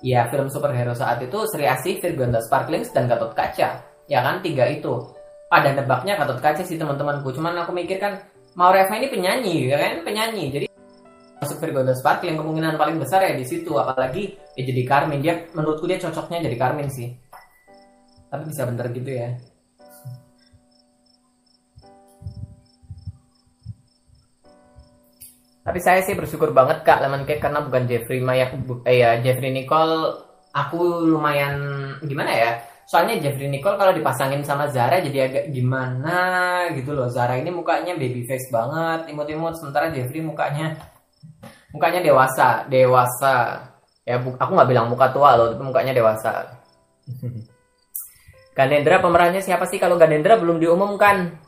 ya 0.00 0.24
film 0.32 0.48
superhero 0.48 0.96
saat 0.96 1.20
itu 1.20 1.36
Sri 1.52 1.68
Asih, 1.68 2.00
Virgonda 2.00 2.40
Sparklings 2.40 2.88
dan 2.96 3.04
Gatot 3.04 3.36
Kaca. 3.36 3.84
Ya 4.08 4.18
kan 4.24 4.40
tiga 4.40 4.64
itu. 4.72 4.96
Pada 5.52 5.76
nebaknya 5.76 6.16
Gatot 6.16 6.40
Kaca 6.40 6.64
sih 6.64 6.80
teman-temanku. 6.80 7.28
Cuman 7.36 7.60
aku 7.60 7.76
mikir 7.76 8.00
kan 8.00 8.24
Mawar 8.56 8.88
Eva 8.88 8.96
ini 8.96 9.12
penyanyi 9.12 9.54
ya 9.68 9.76
kan 9.76 10.00
penyanyi. 10.00 10.44
Jadi 10.48 10.66
masuk 11.40 11.56
Virgo 11.56 11.80
dan 11.80 11.96
Sparkling 11.96 12.36
kemungkinan 12.36 12.76
paling 12.76 13.00
besar 13.00 13.24
ya 13.24 13.32
di 13.32 13.48
situ. 13.48 13.72
Apalagi 13.80 14.36
ya 14.54 14.62
jadi 14.62 14.82
Carmin 14.84 15.24
dia 15.24 15.48
menurutku 15.56 15.88
dia 15.88 15.96
cocoknya 15.96 16.44
jadi 16.44 16.56
Carmin 16.60 16.92
sih. 16.92 17.08
Tapi 18.28 18.44
bisa 18.46 18.68
bener 18.68 18.86
gitu 18.92 19.10
ya. 19.10 19.34
Tapi 25.60 25.78
saya 25.80 26.00
sih 26.02 26.16
bersyukur 26.16 26.50
banget 26.50 26.82
kak 26.82 27.04
lemon 27.04 27.28
cake 27.28 27.40
karena 27.40 27.62
bukan 27.62 27.84
Jeffrey 27.86 28.20
Maya 28.20 28.48
eh 28.84 28.96
ya 29.00 29.20
Jeffrey 29.24 29.52
Nicole. 29.52 30.28
Aku 30.50 31.06
lumayan 31.06 31.54
gimana 32.02 32.32
ya? 32.34 32.50
Soalnya 32.90 33.22
Jeffrey 33.22 33.46
Nicole 33.46 33.78
kalau 33.78 33.94
dipasangin 33.94 34.42
sama 34.42 34.66
Zara 34.66 34.98
jadi 34.98 35.30
agak 35.30 35.44
gimana 35.54 36.18
gitu 36.74 36.90
loh. 36.90 37.06
Zara 37.06 37.38
ini 37.38 37.54
mukanya 37.54 37.94
baby 37.94 38.26
face 38.26 38.50
banget. 38.50 39.14
Imut-imut 39.14 39.54
sementara 39.54 39.94
Jeffrey 39.94 40.18
mukanya 40.26 40.74
mukanya 41.70 42.00
dewasa 42.02 42.66
dewasa 42.66 43.66
ya 44.02 44.18
bu 44.18 44.34
aku 44.34 44.50
nggak 44.54 44.70
bilang 44.70 44.86
muka 44.90 45.10
tua 45.14 45.38
loh 45.38 45.54
tapi 45.54 45.62
mukanya 45.62 45.94
dewasa 45.94 46.32
Ganendra 48.50 48.98
pemerannya 48.98 49.40
siapa 49.40 49.64
sih 49.64 49.78
kalau 49.78 49.94
Ganendra 49.96 50.36
belum 50.36 50.58
diumumkan 50.58 51.38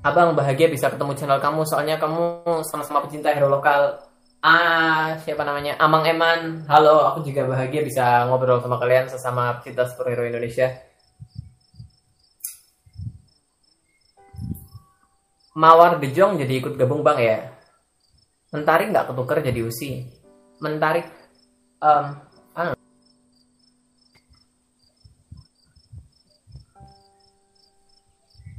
Abang 0.00 0.32
bahagia 0.32 0.72
bisa 0.72 0.88
ketemu 0.88 1.12
channel 1.12 1.36
kamu 1.44 1.60
soalnya 1.68 2.00
kamu 2.00 2.40
sama-sama 2.64 3.04
pecinta 3.04 3.36
hero 3.36 3.52
lokal 3.52 4.00
Ah, 4.40 5.20
siapa 5.20 5.44
namanya? 5.44 5.76
Amang 5.76 6.00
Eman. 6.08 6.64
Halo, 6.64 7.12
aku 7.12 7.28
juga 7.28 7.44
bahagia 7.44 7.84
bisa 7.84 8.24
ngobrol 8.24 8.64
sama 8.64 8.80
kalian 8.80 9.04
sesama 9.04 9.60
pecinta 9.60 9.84
superhero 9.84 10.24
Indonesia. 10.24 10.89
Mawar 15.58 15.98
Bejong 15.98 16.38
jadi 16.38 16.62
ikut 16.62 16.78
gabung 16.78 17.02
bang 17.02 17.18
ya? 17.18 17.38
Mentari 18.54 18.86
nggak 18.86 19.10
ketuker 19.10 19.42
jadi 19.42 19.60
usi? 19.66 20.06
Mentari, 20.62 21.02
um, 21.82 22.06
anu. 22.54 22.74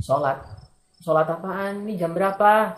Sholat, 0.03 0.43
sholat 0.99 1.27
apaan? 1.31 1.87
Ini 1.87 1.95
jam 1.95 2.11
berapa? 2.11 2.75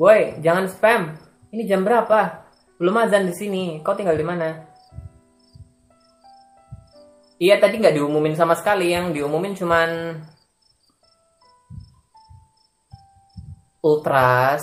Woi, 0.00 0.40
jangan 0.40 0.72
spam. 0.72 1.12
Ini 1.52 1.68
jam 1.68 1.84
berapa? 1.84 2.48
Belum 2.80 2.96
azan 2.96 3.28
di 3.28 3.34
sini. 3.36 3.64
Kau 3.84 3.92
tinggal 3.92 4.16
di 4.16 4.24
mana? 4.24 4.72
Iya 7.36 7.60
tadi 7.60 7.76
nggak 7.76 8.00
diumumin 8.00 8.32
sama 8.32 8.56
sekali. 8.56 8.88
Yang 8.88 9.20
diumumin 9.20 9.52
cuman 9.52 10.16
ultras. 13.82 14.62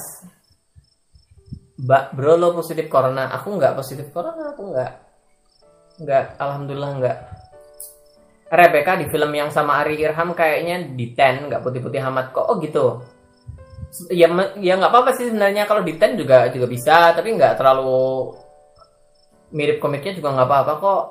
Mbak 1.79 2.03
bro 2.15 2.33
lo 2.35 2.47
positif 2.55 2.87
corona. 2.91 3.31
Aku 3.35 3.55
nggak 3.55 3.75
positif 3.75 4.07
corona 4.11 4.51
aku 4.51 4.71
nggak 4.71 4.91
nggak 5.99 6.25
alhamdulillah 6.39 6.91
nggak. 6.99 7.17
Rebecca 8.49 8.97
di 8.97 9.05
film 9.13 9.29
yang 9.35 9.53
sama 9.53 9.85
Ari 9.85 10.01
Irham 10.01 10.33
kayaknya 10.33 10.89
di 10.97 11.13
ten 11.13 11.45
nggak 11.47 11.61
putih-putih 11.61 12.01
amat 12.09 12.33
kok. 12.33 12.47
Oh 12.49 12.57
gitu. 12.59 13.03
Ya 14.09 14.27
ya 14.57 14.73
nggak 14.79 14.91
apa-apa 14.91 15.11
sih 15.15 15.29
sebenarnya. 15.29 15.69
Kalau 15.69 15.85
di 15.85 15.95
ten 15.99 16.17
juga 16.17 16.49
juga 16.49 16.65
bisa 16.65 17.13
tapi 17.13 17.35
nggak 17.35 17.59
terlalu 17.59 18.33
mirip 19.53 19.77
komiknya 19.77 20.17
juga 20.17 20.33
nggak 20.35 20.47
apa-apa 20.49 20.73
kok. 20.81 21.03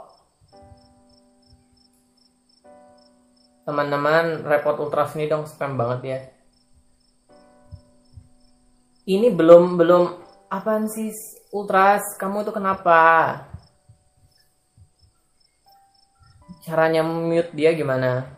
Teman-teman 3.69 4.49
repot 4.49 4.77
ultras 4.81 5.13
ini 5.17 5.29
dong 5.29 5.45
spam 5.45 5.77
banget 5.77 6.01
ya 6.05 6.38
ini 9.09 9.33
belum 9.33 9.81
belum. 9.81 10.05
Apaan 10.53 10.85
sih 10.93 11.09
ultras? 11.53 12.05
Kamu 12.21 12.45
tuh 12.45 12.53
kenapa? 12.53 13.01
Caranya 16.65 17.01
mute 17.01 17.53
dia 17.57 17.73
gimana? 17.73 18.29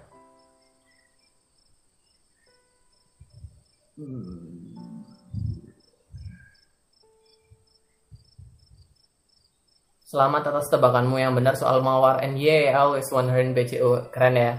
Selamat 10.07 10.51
atas 10.51 10.67
tebakanmu 10.71 11.23
yang 11.23 11.35
benar 11.39 11.55
soal 11.55 11.83
Mawar 11.87 12.19
and 12.23 12.35
yeah, 12.39 12.75
I 12.75 12.83
always 12.83 13.07
wondering 13.15 13.55
BCO 13.55 14.11
keren 14.11 14.39
ya. 14.39 14.59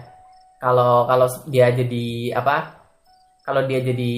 Kalau 0.64 1.08
kalau 1.08 1.28
dia 1.52 1.72
jadi 1.72 2.36
apa? 2.40 2.80
Kalau 3.44 3.68
dia 3.68 3.84
jadi 3.84 4.16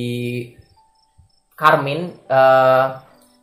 Carmin, 1.53 2.13
uh, 2.27 2.85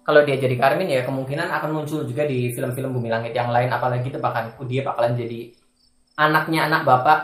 kalau 0.03 0.21
dia 0.27 0.37
jadi 0.37 0.57
Carmin 0.59 0.91
ya 0.91 1.07
kemungkinan 1.07 1.47
akan 1.47 1.71
muncul 1.71 2.03
juga 2.03 2.27
di 2.27 2.51
film-film 2.51 2.91
Bumi 2.95 3.09
Langit 3.09 3.33
yang 3.33 3.55
lain. 3.55 3.71
Apalagi 3.71 4.11
tebakanku 4.11 4.67
dia 4.67 4.83
bakalan 4.83 5.15
jadi 5.15 5.55
anaknya 6.19 6.67
anak 6.67 6.83
bapak. 6.83 7.19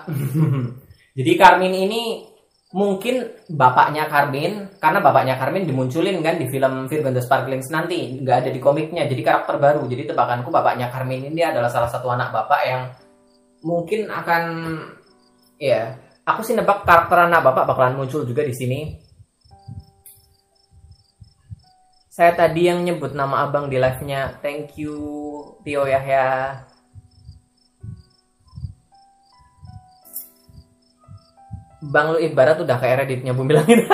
jadi 1.19 1.33
Carmin 1.35 1.75
ini 1.75 2.03
mungkin 2.77 3.47
bapaknya 3.47 4.11
Carmin 4.11 4.77
karena 4.83 4.99
bapaknya 4.99 5.39
Carmin 5.39 5.65
dimunculin 5.65 6.19
kan 6.19 6.37
di 6.37 6.51
film 6.51 6.91
Virgo 6.91 7.15
the 7.15 7.23
Sparklings 7.23 7.71
nanti 7.71 8.19
nggak 8.21 8.37
ada 8.43 8.51
di 8.51 8.59
komiknya 8.59 9.07
jadi 9.07 9.23
karakter 9.23 9.63
baru 9.63 9.87
jadi 9.87 10.11
tebakanku 10.11 10.51
bapaknya 10.51 10.91
Carmin 10.91 11.31
ini 11.31 11.47
adalah 11.47 11.71
salah 11.71 11.87
satu 11.87 12.11
anak 12.11 12.35
bapak 12.35 12.61
yang 12.67 12.83
mungkin 13.63 14.11
akan 14.11 14.43
ya 15.63 15.95
aku 16.27 16.43
sih 16.43 16.59
nebak 16.59 16.83
karakter 16.83 17.31
anak 17.31 17.47
bapak 17.47 17.65
bakalan 17.71 18.03
muncul 18.03 18.27
juga 18.27 18.43
di 18.43 18.53
sini 18.53 18.81
saya 22.17 22.33
tadi 22.33 22.65
yang 22.65 22.81
nyebut 22.81 23.13
nama 23.13 23.45
abang 23.45 23.69
di 23.69 23.77
live 23.77 24.01
nya 24.09 24.41
thank 24.41 24.81
you 24.81 24.97
Tio 25.61 25.85
Yahya 25.85 26.65
Bang 31.87 32.17
lu 32.17 32.19
ibarat 32.19 32.57
udah 32.57 32.81
kayak 32.83 33.05
Redditnya 33.05 33.31
Bumi 33.31 33.55
Langit. 33.55 33.87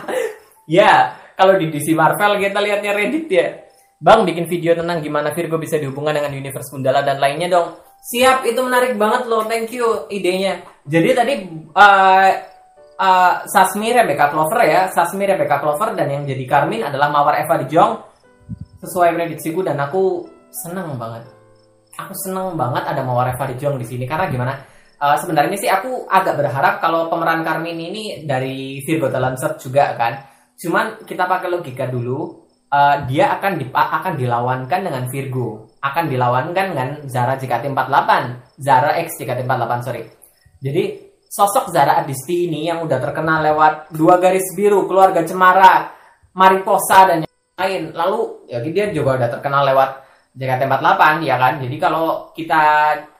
ya, 0.78 1.18
kalau 1.34 1.58
di 1.58 1.66
DC 1.66 1.90
Marvel 1.96 2.38
kita 2.38 2.62
lihatnya 2.62 2.94
Reddit 2.94 3.26
ya. 3.26 3.58
Bang 3.98 4.22
bikin 4.22 4.46
video 4.46 4.78
tentang 4.78 5.02
gimana 5.02 5.34
Virgo 5.34 5.58
bisa 5.58 5.74
dihubungkan 5.74 6.14
dengan 6.14 6.30
universe 6.30 6.70
Gundala 6.70 7.02
dan 7.02 7.18
lainnya 7.18 7.50
dong. 7.50 7.74
Siap, 8.06 8.46
itu 8.46 8.60
menarik 8.62 8.94
banget 8.94 9.26
loh. 9.26 9.50
Thank 9.50 9.74
you 9.74 10.06
idenya. 10.14 10.62
Jadi 10.86 11.10
tadi 11.10 11.34
uh, 11.74 12.53
uh, 12.98 13.44
Sasmi 13.46 13.90
Rebecca 13.94 14.30
Clover 14.30 14.60
ya, 14.66 14.90
Sasmi 14.90 15.24
Rebecca 15.24 15.62
Clover 15.62 15.94
dan 15.94 16.10
yang 16.10 16.22
jadi 16.26 16.44
Carmin 16.44 16.82
adalah 16.86 17.10
Mawar 17.10 17.40
Eva 17.40 17.60
di 17.62 17.66
Jong 17.70 17.92
sesuai 18.82 19.16
prediksiku 19.16 19.64
dan 19.64 19.80
aku 19.80 20.28
seneng 20.52 20.98
banget. 21.00 21.24
Aku 21.94 22.12
seneng 22.26 22.58
banget 22.58 22.84
ada 22.84 23.02
Mawar 23.06 23.32
Eva 23.32 23.44
di 23.50 23.56
Jong 23.58 23.78
di 23.78 23.86
sini 23.86 24.04
karena 24.04 24.26
gimana? 24.30 24.54
uh, 25.04 25.16
sebenarnya 25.20 25.56
sih 25.60 25.70
aku 25.70 26.08
agak 26.08 26.40
berharap 26.40 26.80
kalau 26.80 27.12
pemeran 27.12 27.44
Carmin 27.44 27.76
ini 27.76 28.24
dari 28.24 28.80
Virgo 28.84 29.12
Lancer 29.12 29.60
juga 29.60 29.92
kan. 29.98 30.24
Cuman 30.54 31.02
kita 31.02 31.26
pakai 31.26 31.50
logika 31.50 31.90
dulu, 31.90 32.46
uh, 32.70 32.96
dia 33.04 33.34
akan 33.36 33.52
di, 33.58 33.66
akan 33.74 34.14
dilawankan 34.14 34.80
dengan 34.86 35.04
Virgo, 35.10 35.76
akan 35.82 36.04
dilawankan 36.06 36.64
dengan 36.72 36.88
Zara 37.10 37.34
JKT48, 37.36 38.10
Zara 38.62 38.90
X 39.02 39.18
JKT48 39.20 39.72
sorry. 39.82 40.02
Jadi 40.62 40.84
sosok 41.34 41.74
Zara 41.74 41.98
Adisti 41.98 42.46
ini 42.46 42.70
yang 42.70 42.86
udah 42.86 43.02
terkenal 43.02 43.42
lewat 43.42 43.90
dua 43.90 44.22
garis 44.22 44.46
biru, 44.54 44.86
keluarga 44.86 45.26
Cemara, 45.26 45.90
Mariposa 46.38 47.10
dan 47.10 47.18
yang 47.26 47.58
lain. 47.58 47.82
Lalu 47.90 48.46
ya 48.46 48.62
dia 48.62 48.94
juga 48.94 49.18
udah 49.18 49.28
terkenal 49.34 49.66
lewat 49.66 49.90
JKT48 50.38 51.02
ya 51.26 51.34
kan. 51.34 51.58
Jadi 51.58 51.76
kalau 51.82 52.30
kita 52.30 52.62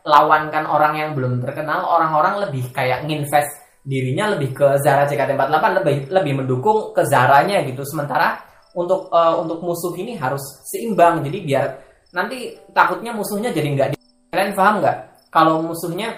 lawankan 0.07 0.65
orang 0.71 0.95
yang 0.95 1.11
belum 1.19 1.43
terkenal, 1.43 1.91
orang-orang 1.91 2.47
lebih 2.47 2.71
kayak 2.71 3.03
nginvest 3.03 3.51
dirinya 3.83 4.31
lebih 4.39 4.55
ke 4.55 4.79
Zara 4.79 5.11
JKT48 5.11 5.65
lebih 5.83 5.97
lebih 6.15 6.33
mendukung 6.39 6.95
ke 6.95 7.03
Zaranya 7.11 7.67
gitu. 7.67 7.83
Sementara 7.83 8.39
untuk 8.79 9.11
uh, 9.11 9.43
untuk 9.43 9.59
musuh 9.59 9.91
ini 9.99 10.15
harus 10.15 10.43
seimbang. 10.71 11.27
Jadi 11.27 11.39
biar 11.43 11.67
nanti 12.15 12.55
takutnya 12.71 13.11
musuhnya 13.11 13.51
jadi 13.51 13.69
nggak 13.75 13.89
di 13.91 13.97
kalian 14.31 14.55
paham 14.55 14.75
nggak? 14.79 14.99
Kalau 15.35 15.67
musuhnya 15.67 16.15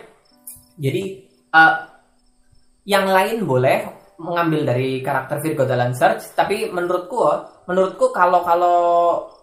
jadi 0.77 1.26
uh, 1.57 1.75
yang 2.85 3.09
lain 3.09 3.49
boleh 3.49 3.97
mengambil 4.17 4.65
dari 4.65 5.01
karakter 5.05 5.41
Virgo 5.41 5.65
dalam 5.65 5.93
search, 5.93 6.33
tapi 6.37 6.69
menurutku 6.73 7.21
menurutku 7.69 8.13
kalau 8.13 8.41
kalau 8.45 8.79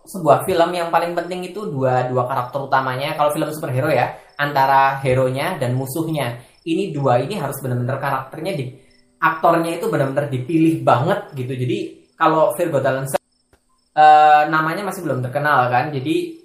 sebuah 0.04 0.44
film 0.48 0.70
yang 0.74 0.90
paling 0.90 1.14
penting 1.14 1.46
itu 1.46 1.70
dua 1.70 2.10
dua 2.10 2.26
karakter 2.26 2.60
utamanya 2.66 3.14
kalau 3.14 3.30
film 3.32 3.50
superhero 3.54 3.92
ya 3.92 4.18
antara 4.38 4.98
hero-nya 5.02 5.62
dan 5.62 5.78
musuhnya. 5.78 6.42
Ini 6.64 6.96
dua 6.96 7.20
ini 7.20 7.36
harus 7.36 7.60
benar-benar 7.60 8.00
karakternya 8.00 8.54
di 8.56 8.66
aktornya 9.20 9.78
itu 9.78 9.86
benar-benar 9.92 10.32
dipilih 10.32 10.80
banget 10.82 11.36
gitu. 11.36 11.54
Jadi 11.54 11.78
kalau 12.16 12.56
Virgo 12.56 12.80
Talent 12.80 13.12
uh, 13.14 14.44
namanya 14.48 14.88
masih 14.88 15.04
belum 15.04 15.20
terkenal 15.22 15.68
kan. 15.68 15.92
Jadi 15.92 16.40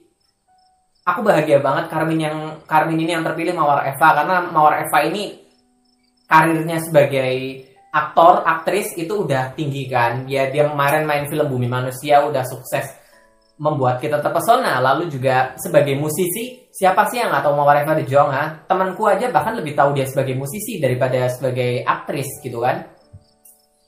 aku 1.07 1.25
bahagia 1.25 1.63
banget 1.65 1.89
Carmin 1.89 2.21
yang 2.21 2.37
Carmin 2.69 2.99
ini 3.01 3.17
yang 3.17 3.25
terpilih 3.25 3.57
Mawar 3.57 3.89
Eva 3.89 4.09
karena 4.13 4.35
Mawar 4.51 4.85
Eva 4.85 4.99
ini 5.07 5.48
karirnya 6.29 6.79
sebagai 6.85 7.65
aktor 7.89 8.45
aktris 8.45 8.93
itu 9.01 9.25
udah 9.25 9.57
tinggi 9.57 9.89
kan? 9.89 10.29
Ya 10.29 10.53
dia 10.53 10.69
kemarin 10.69 11.09
main 11.09 11.25
film 11.27 11.49
Bumi 11.49 11.67
Manusia 11.67 12.23
udah 12.29 12.45
sukses 12.45 12.85
membuat 13.59 13.99
kita 13.99 14.21
terpesona. 14.23 14.79
Lalu 14.79 15.11
juga 15.11 15.57
sebagai 15.59 15.97
musisi 15.99 16.69
siapa 16.71 17.09
sih 17.11 17.19
yang 17.19 17.33
nggak 17.33 17.43
tahu 17.43 17.59
Reva 17.59 17.93
De 17.97 18.05
Jong 18.07 18.31
ha? 18.31 18.45
Temanku 18.69 19.03
aja 19.09 19.33
bahkan 19.35 19.59
lebih 19.59 19.75
tahu 19.75 19.97
dia 19.97 20.07
sebagai 20.07 20.39
musisi 20.39 20.79
daripada 20.79 21.27
sebagai 21.33 21.83
aktris 21.83 22.29
gitu 22.45 22.63
kan? 22.63 22.87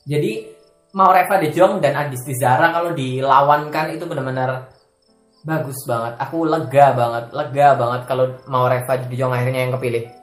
Jadi 0.09 0.49
Reva 0.91 1.37
De 1.39 1.49
Jong 1.55 1.79
dan 1.79 1.95
Agis 1.95 2.27
Tizara 2.27 2.75
kalau 2.75 2.97
dilawankan 2.97 3.95
itu 3.95 4.09
benar-benar 4.11 4.75
bagus 5.47 5.79
banget. 5.87 6.19
Aku 6.19 6.49
lega 6.49 6.97
banget 6.97 7.25
lega 7.31 7.69
banget 7.79 8.01
kalau 8.11 8.27
Reva 8.49 8.93
De 8.99 9.15
Jong 9.15 9.31
akhirnya 9.31 9.71
yang 9.71 9.77
kepilih 9.79 10.20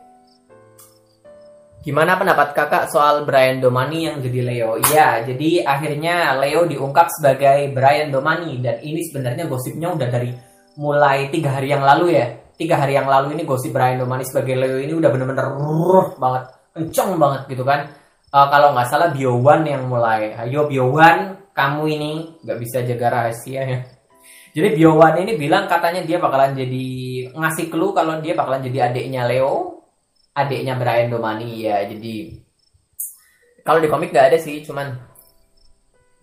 Gimana 1.85 2.17
pendapat 2.17 2.57
kakak 2.57 2.89
soal 2.89 3.21
Brian 3.23 3.61
Domani 3.61 4.09
yang 4.09 4.17
jadi 4.19 4.41
Leo? 4.41 4.81
Ya, 4.89 5.21
jadi 5.21 5.61
akhirnya 5.61 6.33
Leo 6.41 6.65
diungkap 6.65 7.07
sebagai 7.13 7.69
Brian 7.71 8.09
Domani 8.09 8.57
dan 8.59 8.81
ini 8.81 9.05
sebenarnya 9.05 9.45
gosipnya 9.45 9.93
udah 9.93 10.09
dari 10.09 10.33
mulai 10.81 11.29
tiga 11.29 11.53
hari 11.53 11.69
yang 11.71 11.85
lalu 11.85 12.17
ya. 12.17 12.27
Tiga 12.57 12.81
hari 12.81 12.97
yang 12.97 13.05
lalu 13.05 13.37
ini 13.37 13.45
gosip 13.45 13.69
Brian 13.69 14.01
Domani 14.01 14.25
sebagai 14.25 14.57
Leo 14.57 14.81
ini 14.81 14.97
udah 14.97 15.09
bener-bener 15.13 15.47
banget, 16.17 16.43
kenceng 16.73 17.13
banget 17.21 17.41
gitu 17.53 17.61
kan. 17.61 17.93
Uh, 18.33 18.47
kalau 18.49 18.73
nggak 18.73 18.87
salah 18.89 19.09
Bio 19.13 19.37
One 19.37 19.63
yang 19.69 19.85
mulai. 19.85 20.33
Ayo 20.33 20.65
Bio 20.65 20.89
One, 20.91 21.53
kamu 21.53 21.81
ini 21.87 22.11
nggak 22.41 22.57
bisa 22.57 22.81
jaga 22.83 23.07
rahasia 23.13 23.61
ya. 23.63 23.79
Jadi 24.57 24.73
Bio 24.73 24.97
One 24.97 25.21
ini 25.21 25.37
bilang 25.37 25.69
katanya 25.69 26.01
dia 26.01 26.17
bakalan 26.17 26.57
jadi 26.57 26.85
ngasih 27.37 27.69
clue 27.69 27.93
kalau 27.93 28.17
dia 28.19 28.33
bakalan 28.33 28.65
jadi 28.65 28.89
adiknya 28.89 29.29
Leo 29.29 29.76
adiknya 30.37 30.77
Brian 30.77 31.09
Domani 31.09 31.65
ya 31.65 31.81
jadi 31.89 32.37
kalau 33.65 33.81
di 33.81 33.89
komik 33.89 34.13
gak 34.13 34.31
ada 34.31 34.37
sih 34.37 34.61
cuman 34.61 34.93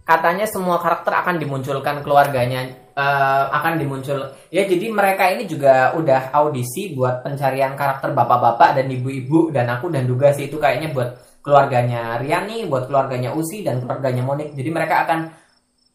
katanya 0.04 0.46
semua 0.46 0.78
karakter 0.78 1.12
akan 1.16 1.40
dimunculkan 1.40 2.04
keluarganya 2.04 2.84
uh, 2.94 3.50
akan 3.50 3.80
dimuncul. 3.80 4.20
Ya 4.52 4.68
jadi 4.68 4.92
mereka 4.92 5.32
ini 5.32 5.48
juga 5.48 5.96
udah 5.96 6.30
audisi 6.36 6.92
buat 6.94 7.24
pencarian 7.24 7.74
karakter 7.74 8.12
bapak-bapak 8.12 8.80
dan 8.80 8.86
ibu-ibu 8.92 9.50
dan 9.50 9.68
aku 9.72 9.90
dan 9.90 10.04
juga 10.04 10.30
sih 10.36 10.48
itu 10.52 10.60
kayaknya 10.60 10.92
buat 10.94 11.40
keluarganya 11.44 12.16
Riani 12.20 12.64
buat 12.68 12.88
keluarganya 12.88 13.36
Usi 13.36 13.64
dan 13.64 13.80
keluarganya 13.84 14.22
Monik. 14.24 14.52
Jadi 14.56 14.70
mereka 14.70 15.04
akan 15.08 15.20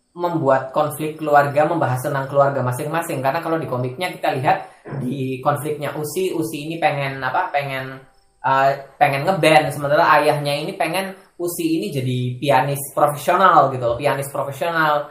membuat 0.10 0.74
konflik 0.74 1.22
keluarga 1.22 1.70
membahas 1.70 2.02
tentang 2.02 2.26
keluarga 2.28 2.66
masing-masing. 2.66 3.22
Karena 3.22 3.40
kalau 3.46 3.62
di 3.62 3.70
komiknya 3.70 4.10
kita 4.10 4.34
lihat 4.36 4.58
di 5.00 5.38
konfliknya 5.40 5.94
Usi 5.94 6.34
Usi 6.34 6.66
ini 6.66 6.82
pengen 6.82 7.22
apa? 7.22 7.54
Pengen 7.54 8.09
uh, 8.44 8.72
pengen 9.00 9.28
ngeband. 9.28 9.72
Sementara 9.74 10.08
ayahnya 10.20 10.54
ini 10.56 10.76
pengen 10.76 11.16
Usi 11.40 11.80
ini 11.80 11.88
jadi 11.88 12.36
pianis 12.36 12.92
profesional 12.92 13.72
gitu 13.72 13.84
loh 13.88 13.96
pianis 13.96 14.28
profesional. 14.28 15.08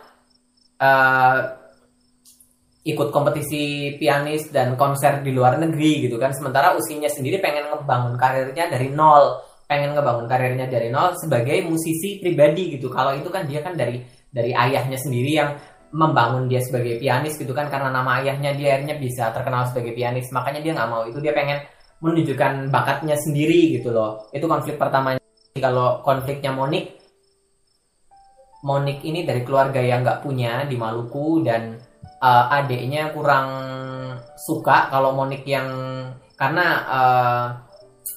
Uh, 0.77 1.57
ikut 2.89 3.09
kompetisi 3.13 3.97
pianis 4.01 4.49
dan 4.49 4.73
konser 4.77 5.21
di 5.21 5.33
luar 5.33 5.57
negeri 5.61 6.09
gitu 6.09 6.21
kan. 6.21 6.33
Sementara 6.33 6.77
Usinya 6.77 7.09
sendiri 7.09 7.41
pengen 7.41 7.69
ngebangun 7.73 8.17
karirnya 8.21 8.69
dari 8.69 8.89
nol. 8.93 9.45
Pengen 9.69 9.93
ngebangun 9.93 10.25
karirnya 10.25 10.65
dari 10.69 10.89
nol 10.89 11.13
sebagai 11.17 11.65
musisi 11.69 12.21
pribadi 12.21 12.77
gitu. 12.77 12.89
Kalau 12.89 13.13
itu 13.13 13.29
kan 13.29 13.45
dia 13.45 13.61
kan 13.61 13.77
dari 13.77 14.01
dari 14.29 14.53
ayahnya 14.53 14.97
sendiri 14.97 15.33
yang 15.33 15.57
membangun 15.89 16.45
dia 16.49 16.61
sebagai 16.61 17.01
pianis 17.01 17.37
gitu 17.37 17.53
kan. 17.53 17.69
Karena 17.69 17.89
nama 17.89 18.21
ayahnya 18.21 18.57
dia 18.57 18.77
akhirnya 18.77 18.97
bisa 19.01 19.33
terkenal 19.33 19.69
sebagai 19.69 19.93
pianis. 19.93 20.29
Makanya 20.33 20.61
dia 20.61 20.73
nggak 20.77 20.89
mau 20.89 21.05
itu. 21.05 21.21
Dia 21.21 21.33
pengen 21.37 21.61
menunjukkan 21.99 22.71
bakatnya 22.71 23.19
sendiri 23.19 23.79
gitu 23.79 23.91
loh. 23.91 24.31
Itu 24.31 24.47
konflik 24.47 24.79
pertamanya. 24.79 25.21
Kalau 25.59 26.07
konfliknya 26.07 26.55
Monik 26.55 26.99
Monik 28.59 29.07
ini 29.07 29.23
dari 29.23 29.47
keluarga 29.47 29.79
yang 29.79 30.03
nggak 30.03 30.27
punya 30.27 30.67
di 30.67 30.75
Maluku 30.75 31.47
dan 31.47 31.79
uh, 32.19 32.51
adiknya 32.51 33.15
kurang 33.15 33.47
suka 34.35 34.91
kalau 34.91 35.15
Monik 35.15 35.47
yang 35.47 35.71
karena 36.35 36.67
uh, 36.91 37.45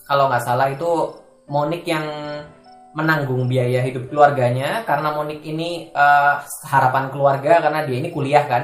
kalau 0.10 0.34
nggak 0.34 0.42
salah 0.42 0.74
itu 0.74 1.14
Monik 1.46 1.86
yang 1.86 2.06
menanggung 2.98 3.46
biaya 3.46 3.86
hidup 3.86 4.10
keluarganya 4.10 4.82
karena 4.82 5.14
Monik 5.14 5.46
ini 5.46 5.94
uh, 5.94 6.42
harapan 6.66 7.14
keluarga 7.14 7.62
karena 7.62 7.86
dia 7.86 7.98
ini 8.02 8.10
kuliah 8.10 8.46
kan. 8.50 8.64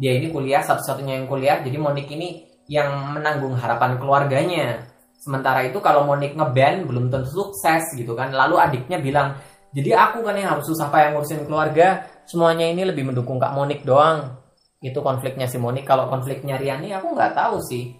Dia 0.00 0.16
ini 0.16 0.32
kuliah 0.32 0.64
satu-satunya 0.64 1.20
yang 1.20 1.28
kuliah. 1.28 1.60
Jadi 1.60 1.76
Monik 1.76 2.08
ini 2.08 2.51
yang 2.72 3.12
menanggung 3.12 3.52
harapan 3.52 4.00
keluarganya. 4.00 4.88
Sementara 5.20 5.60
itu 5.68 5.76
kalau 5.84 6.08
Monik 6.08 6.32
ngeband 6.32 6.88
belum 6.88 7.12
tentu 7.12 7.28
sukses 7.28 7.92
gitu 7.92 8.16
kan. 8.16 8.32
Lalu 8.32 8.56
adiknya 8.56 8.96
bilang, 8.96 9.36
jadi 9.76 10.08
aku 10.08 10.24
kan 10.24 10.32
yang 10.40 10.56
harus 10.56 10.64
susah 10.64 10.88
payah 10.88 11.12
ngurusin 11.12 11.44
keluarga. 11.44 12.08
Semuanya 12.24 12.64
ini 12.72 12.88
lebih 12.88 13.12
mendukung 13.12 13.36
Kak 13.36 13.52
Monik 13.52 13.84
doang. 13.84 14.40
Itu 14.80 15.04
konfliknya 15.04 15.44
si 15.44 15.60
Monik. 15.60 15.84
Kalau 15.84 16.08
konfliknya 16.08 16.56
Riani 16.56 16.96
aku 16.96 17.12
nggak 17.12 17.36
tahu 17.36 17.60
sih. 17.60 17.92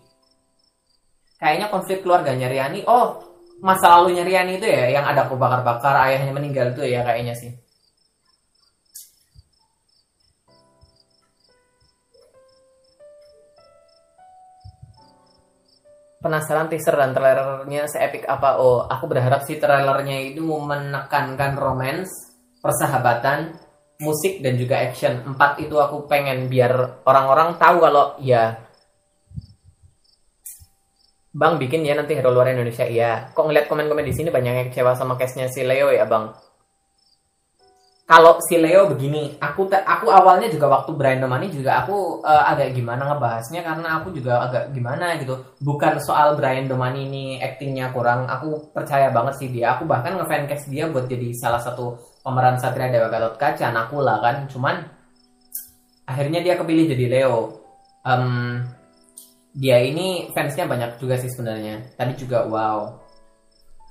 Kayaknya 1.37 1.69
konflik 1.69 2.01
keluarganya 2.01 2.49
Riani. 2.49 2.83
Oh, 2.89 3.21
masa 3.61 3.93
lalunya 3.93 4.25
Riani 4.25 4.57
itu 4.57 4.67
ya 4.67 4.89
yang 4.89 5.05
ada 5.05 5.29
kebakar-bakar 5.29 5.95
ayahnya 6.09 6.33
meninggal 6.33 6.73
itu 6.73 6.89
ya 6.89 7.05
kayaknya 7.05 7.37
sih. 7.37 7.53
Penasaran 16.23 16.71
teaser 16.71 16.95
dan 16.95 17.11
trailernya 17.13 17.91
seepik 17.91 18.25
apa? 18.31 18.63
Oh 18.63 18.87
aku 18.87 19.11
berharap 19.11 19.43
sih 19.43 19.59
trailernya 19.59 20.33
itu 20.33 20.47
menekankan 20.47 21.59
romance 21.59 22.09
persahabatan 22.63 23.59
musik 23.99 24.39
dan 24.39 24.55
juga 24.55 24.79
action. 24.79 25.27
Empat 25.27 25.59
itu 25.59 25.75
aku 25.77 26.07
pengen 26.07 26.47
biar 26.47 27.05
orang-orang 27.05 27.59
tahu 27.59 27.77
kalau 27.83 28.17
ya 28.23 28.71
Bang 31.33 31.57
bikin 31.57 31.81
ya 31.81 31.97
nanti 31.97 32.13
hero 32.13 32.29
luar 32.29 32.53
Indonesia. 32.53 32.85
Iya. 32.85 33.33
Kok 33.33 33.49
ngeliat 33.49 33.67
komen-komen 33.67 34.05
di 34.05 34.13
sini 34.13 34.29
banyak 34.29 34.53
yang 34.53 34.67
kecewa 34.69 34.93
sama 34.93 35.17
case-nya 35.17 35.49
si 35.49 35.65
Leo 35.65 35.89
ya 35.89 36.05
Bang 36.05 36.37
kalau 38.03 38.43
si 38.45 38.59
Leo 38.59 38.91
begini, 38.91 39.39
aku 39.39 39.71
aku 39.71 40.07
awalnya 40.11 40.51
juga 40.51 40.67
waktu 40.69 40.91
Brian 40.99 41.23
Domani 41.23 41.49
juga 41.49 41.87
aku 41.87 42.21
uh, 42.21 42.45
agak 42.51 42.75
gimana 42.75 43.09
ngebahasnya 43.09 43.63
karena 43.63 44.03
aku 44.03 44.11
juga 44.11 44.43
agak 44.43 44.75
gimana 44.75 45.17
gitu. 45.23 45.39
Bukan 45.63 46.03
soal 46.03 46.35
Brian 46.35 46.67
Domani 46.67 47.07
ini 47.07 47.25
actingnya 47.39 47.95
kurang, 47.95 48.27
aku 48.27 48.75
percaya 48.75 49.09
banget 49.15 49.39
sih 49.39 49.49
dia. 49.55 49.79
Aku 49.79 49.87
bahkan 49.87 50.19
ngefancast 50.19 50.67
dia 50.69 50.91
buat 50.91 51.07
jadi 51.07 51.31
salah 51.39 51.63
satu 51.63 51.97
pemeran 52.27 52.59
Satria 52.59 52.91
Dewa 52.91 53.09
Gatot 53.09 53.39
Kaca, 53.39 53.71
lah 53.71 54.19
kan. 54.19 54.37
Cuman 54.51 54.83
akhirnya 56.05 56.43
dia 56.43 56.59
kepilih 56.59 56.91
jadi 56.93 57.07
Leo. 57.07 57.63
Um, 58.03 58.67
dia 59.55 59.79
ini 59.79 60.33
fansnya 60.35 60.67
banyak 60.67 60.99
juga 60.99 61.17
sih 61.17 61.31
sebenarnya. 61.31 61.95
Tadi 61.95 62.19
juga 62.19 62.51
wow 62.51 63.02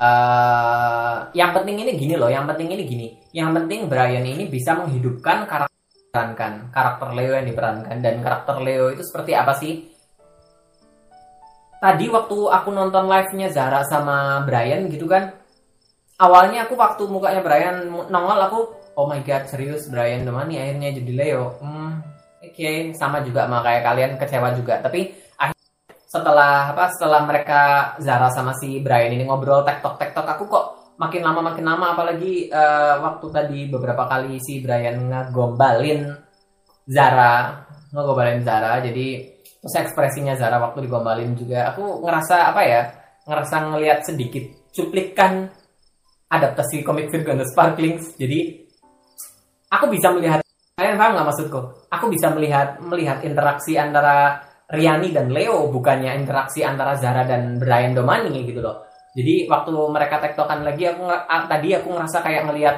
uh, 0.01 1.29
yang 1.37 1.53
penting 1.53 1.77
ini 1.85 1.91
gini 1.93 2.17
loh 2.17 2.27
yang 2.27 2.49
penting 2.49 2.73
ini 2.73 2.83
gini. 2.83 3.07
Yang 3.31 3.49
penting 3.61 3.79
Brian 3.85 4.25
ini 4.25 4.49
bisa 4.49 4.73
menghidupkan 4.75 5.45
karakter 5.45 6.27
kan 6.35 6.73
karakter 6.73 7.13
Leo 7.13 7.37
yang 7.37 7.47
diperankan. 7.47 8.01
Dan 8.01 8.25
karakter 8.25 8.57
Leo 8.59 8.89
itu 8.89 9.05
seperti 9.05 9.37
apa 9.37 9.53
sih? 9.55 9.87
Tadi 11.81 12.05
waktu 12.13 12.37
aku 12.45 12.69
nonton 12.69 13.09
live-nya 13.09 13.49
Zara 13.49 13.81
sama 13.85 14.45
Brian 14.45 14.85
gitu 14.85 15.09
kan 15.09 15.33
awalnya 16.21 16.69
aku 16.69 16.77
waktu 16.77 17.09
mukanya 17.09 17.41
Brian 17.41 17.89
nongol 17.89 18.37
aku 18.37 18.59
oh 18.93 19.09
my 19.09 19.25
god 19.25 19.49
serius 19.49 19.89
Brian 19.89 20.21
Domani 20.21 20.61
akhirnya 20.61 20.93
jadi 20.93 21.11
Leo. 21.17 21.57
Hmm, 21.57 22.05
oke 22.37 22.53
okay. 22.53 22.93
sama 22.93 23.25
juga 23.25 23.49
sama 23.49 23.65
kayak 23.65 23.81
kalian 23.81 24.11
kecewa 24.21 24.49
juga. 24.53 24.77
Tapi 24.77 25.20
setelah 26.11 26.75
apa 26.75 26.91
setelah 26.91 27.23
mereka 27.23 27.61
Zara 28.03 28.27
sama 28.35 28.51
si 28.59 28.83
Brian 28.83 29.15
ini 29.15 29.23
ngobrol 29.23 29.63
tektok 29.63 29.95
tektok 29.95 30.27
aku 30.27 30.43
kok 30.51 30.65
makin 30.99 31.23
lama 31.23 31.39
makin 31.39 31.63
lama 31.63 31.95
apalagi 31.95 32.51
uh, 32.51 32.99
waktu 32.99 33.25
tadi 33.31 33.59
beberapa 33.71 34.03
kali 34.11 34.35
si 34.43 34.59
Brian 34.59 35.07
ngegombalin 35.07 36.11
Zara 36.83 37.63
ngegombalin 37.95 38.43
Zara 38.43 38.83
jadi 38.83 39.23
terus 39.63 39.75
ekspresinya 39.79 40.35
Zara 40.35 40.59
waktu 40.59 40.83
digombalin 40.83 41.31
juga 41.31 41.71
aku 41.71 42.03
ngerasa 42.03 42.51
apa 42.51 42.61
ya 42.67 42.81
ngerasa 43.23 43.55
ngelihat 43.71 43.99
sedikit 44.03 44.43
cuplikan 44.75 45.47
adaptasi 46.27 46.83
komik 46.83 47.07
Virgo 47.07 47.39
the 47.39 47.47
Sparklings 47.47 48.19
jadi 48.19 48.67
aku 49.71 49.87
bisa 49.87 50.11
melihat 50.11 50.43
kalian 50.75 50.97
paham 50.97 51.13
nggak 51.13 51.27
maksudku? 51.29 51.61
Aku 51.93 52.09
bisa 52.09 52.33
melihat 52.33 52.81
melihat 52.81 53.21
interaksi 53.21 53.77
antara 53.77 54.49
Riani 54.71 55.11
dan 55.11 55.27
Leo 55.35 55.67
bukannya 55.67 56.15
interaksi 56.15 56.63
antara 56.63 56.95
Zara 56.95 57.27
dan 57.27 57.59
Brian 57.59 57.91
Domani 57.91 58.47
gitu 58.47 58.63
loh. 58.63 58.87
Jadi 59.11 59.43
waktu 59.51 59.75
mereka 59.91 60.23
tektokan 60.23 60.63
lagi 60.63 60.87
aku 60.87 61.11
tadi 61.51 61.75
aku 61.75 61.91
ngerasa 61.91 62.23
kayak 62.23 62.43
ngelihat 62.47 62.77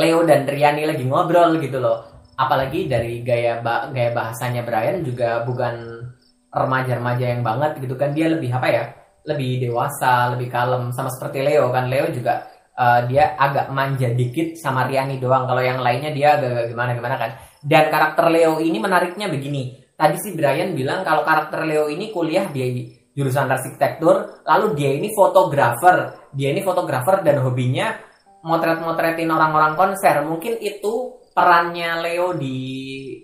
Leo 0.00 0.24
dan 0.24 0.48
Riani 0.48 0.88
lagi 0.88 1.04
ngobrol 1.04 1.60
gitu 1.60 1.76
loh. 1.84 2.08
Apalagi 2.40 2.88
dari 2.88 3.20
gaya 3.20 3.60
gaya 3.92 4.10
bahasanya 4.16 4.64
Brian 4.64 5.04
juga 5.04 5.44
bukan 5.44 6.00
remaja-remaja 6.48 7.36
yang 7.36 7.44
banget 7.44 7.76
gitu 7.84 7.94
kan 8.00 8.16
dia 8.16 8.32
lebih 8.32 8.48
apa 8.48 8.68
ya? 8.72 8.84
Lebih 9.28 9.68
dewasa, 9.68 10.32
lebih 10.32 10.48
kalem 10.48 10.88
sama 10.96 11.12
seperti 11.12 11.44
Leo 11.44 11.68
kan. 11.68 11.92
Leo 11.92 12.08
juga 12.08 12.48
uh, 12.80 13.00
dia 13.04 13.36
agak 13.36 13.68
manja 13.68 14.08
dikit 14.08 14.56
sama 14.56 14.88
Riani 14.88 15.20
doang 15.20 15.44
kalau 15.44 15.60
yang 15.60 15.84
lainnya 15.84 16.16
dia 16.16 16.40
agak 16.40 16.72
gimana 16.72 16.96
gimana 16.96 17.16
kan 17.20 17.30
dan 17.60 17.92
karakter 17.92 18.32
Leo 18.32 18.56
ini 18.56 18.80
menariknya 18.80 19.28
begini 19.28 19.79
tadi 20.00 20.16
si 20.16 20.32
Brian 20.32 20.72
bilang 20.72 21.04
kalau 21.04 21.20
karakter 21.28 21.68
Leo 21.68 21.92
ini 21.92 22.08
kuliah 22.08 22.48
di 22.48 22.88
jurusan 23.12 23.52
arsitektur 23.52 24.40
lalu 24.48 24.66
dia 24.72 24.96
ini 24.96 25.12
fotografer. 25.12 26.16
Dia 26.32 26.56
ini 26.56 26.64
fotografer 26.64 27.20
dan 27.20 27.44
hobinya 27.44 27.92
motret-motretin 28.40 29.28
orang-orang 29.28 29.76
konser. 29.76 30.24
Mungkin 30.24 30.56
itu 30.64 31.20
perannya 31.36 32.00
Leo 32.00 32.32
di 32.32 32.56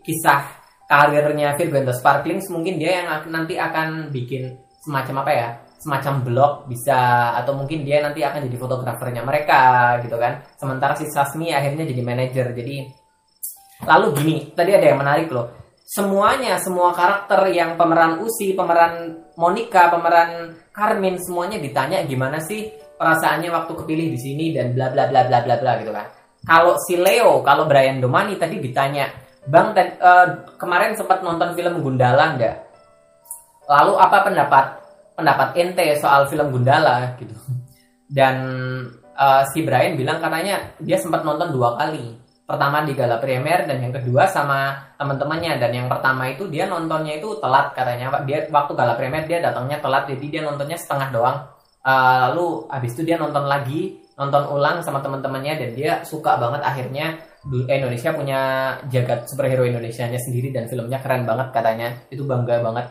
kisah 0.04 0.44
karirnya 0.84 1.56
Virgo 1.56 1.80
and 1.80 1.88
the 1.88 1.96
Sparklings. 1.96 2.52
Mungkin 2.52 2.76
dia 2.76 3.00
yang 3.00 3.24
nanti 3.32 3.56
akan 3.56 4.12
bikin 4.12 4.52
semacam 4.84 5.24
apa 5.24 5.32
ya? 5.32 5.48
Semacam 5.80 6.14
blog 6.24 6.52
bisa 6.68 7.30
atau 7.36 7.56
mungkin 7.56 7.86
dia 7.86 8.02
nanti 8.04 8.20
akan 8.20 8.44
jadi 8.50 8.58
fotografernya 8.58 9.22
mereka 9.24 9.96
gitu 10.04 10.20
kan. 10.20 10.44
Sementara 10.60 10.92
si 10.92 11.08
Sasmi 11.08 11.56
akhirnya 11.56 11.88
jadi 11.88 12.02
manajer. 12.04 12.52
Jadi 12.52 12.76
lalu 13.86 14.06
gini 14.18 14.36
tadi 14.56 14.72
ada 14.72 14.86
yang 14.88 15.00
menarik 15.00 15.28
loh 15.32 15.65
semuanya 15.86 16.58
semua 16.58 16.90
karakter 16.90 17.46
yang 17.54 17.78
pemeran 17.78 18.18
Usi 18.18 18.58
pemeran 18.58 19.22
Monica 19.38 19.86
pemeran 19.94 20.58
Carmen 20.74 21.14
semuanya 21.22 21.62
ditanya 21.62 22.02
gimana 22.02 22.42
sih 22.42 22.66
perasaannya 22.98 23.54
waktu 23.54 23.72
kepilih 23.78 24.10
di 24.10 24.18
sini 24.18 24.50
dan 24.50 24.74
bla 24.74 24.90
bla 24.90 25.06
bla 25.06 25.22
bla 25.30 25.46
bla 25.46 25.54
bla 25.62 25.72
gitu 25.78 25.94
kan 25.94 26.10
kalau 26.42 26.74
si 26.82 26.98
Leo 26.98 27.38
kalau 27.46 27.70
Brian 27.70 28.02
Domani 28.02 28.34
tadi 28.34 28.58
ditanya 28.58 29.06
Bang, 29.46 29.78
uh, 29.78 30.26
kemarin 30.58 30.98
sempat 30.98 31.22
nonton 31.22 31.54
film 31.54 31.78
Gundala 31.78 32.34
nggak? 32.34 32.56
Lalu 33.70 33.92
apa 33.94 34.26
pendapat 34.26 34.66
pendapat 35.14 35.48
ente 35.54 35.86
soal 36.02 36.26
film 36.26 36.50
Gundala 36.50 37.14
gitu? 37.14 37.34
Dan 38.10 38.36
uh, 39.14 39.42
si 39.54 39.62
Brian 39.62 39.94
bilang 39.94 40.18
katanya 40.18 40.74
dia 40.82 40.98
sempat 40.98 41.22
nonton 41.22 41.54
dua 41.54 41.78
kali. 41.78 42.25
Pertama 42.46 42.86
di 42.86 42.94
gala 42.94 43.18
premier 43.18 43.66
dan 43.66 43.82
yang 43.82 43.90
kedua 43.90 44.30
sama 44.30 44.78
teman-temannya 44.94 45.58
dan 45.58 45.70
yang 45.74 45.90
pertama 45.90 46.30
itu 46.30 46.46
dia 46.46 46.70
nontonnya 46.70 47.18
itu 47.18 47.42
telat 47.42 47.74
katanya. 47.74 48.22
Dia 48.22 48.46
waktu 48.46 48.72
gala 48.78 48.94
premier 48.94 49.26
dia 49.26 49.42
datangnya 49.42 49.82
telat 49.82 50.06
jadi 50.06 50.26
dia 50.30 50.42
nontonnya 50.46 50.78
setengah 50.78 51.10
doang. 51.10 51.38
Uh, 51.86 52.16
lalu 52.30 52.46
habis 52.70 52.94
itu 52.98 53.06
dia 53.06 53.18
nonton 53.18 53.46
lagi, 53.46 53.98
nonton 54.18 54.42
ulang 54.50 54.82
sama 54.82 55.02
teman-temannya 55.02 55.54
dan 55.58 55.70
dia 55.74 55.92
suka 56.02 56.38
banget 56.38 56.62
akhirnya 56.64 57.18
Indonesia 57.46 58.10
punya 58.10 58.40
jagat 58.90 59.30
superhero 59.30 59.62
Indonesia-nya 59.62 60.18
sendiri 60.18 60.50
dan 60.50 60.66
filmnya 60.66 60.98
keren 60.98 61.22
banget 61.22 61.54
katanya 61.54 61.88
itu 62.10 62.26
bangga 62.26 62.58
banget 62.58 62.86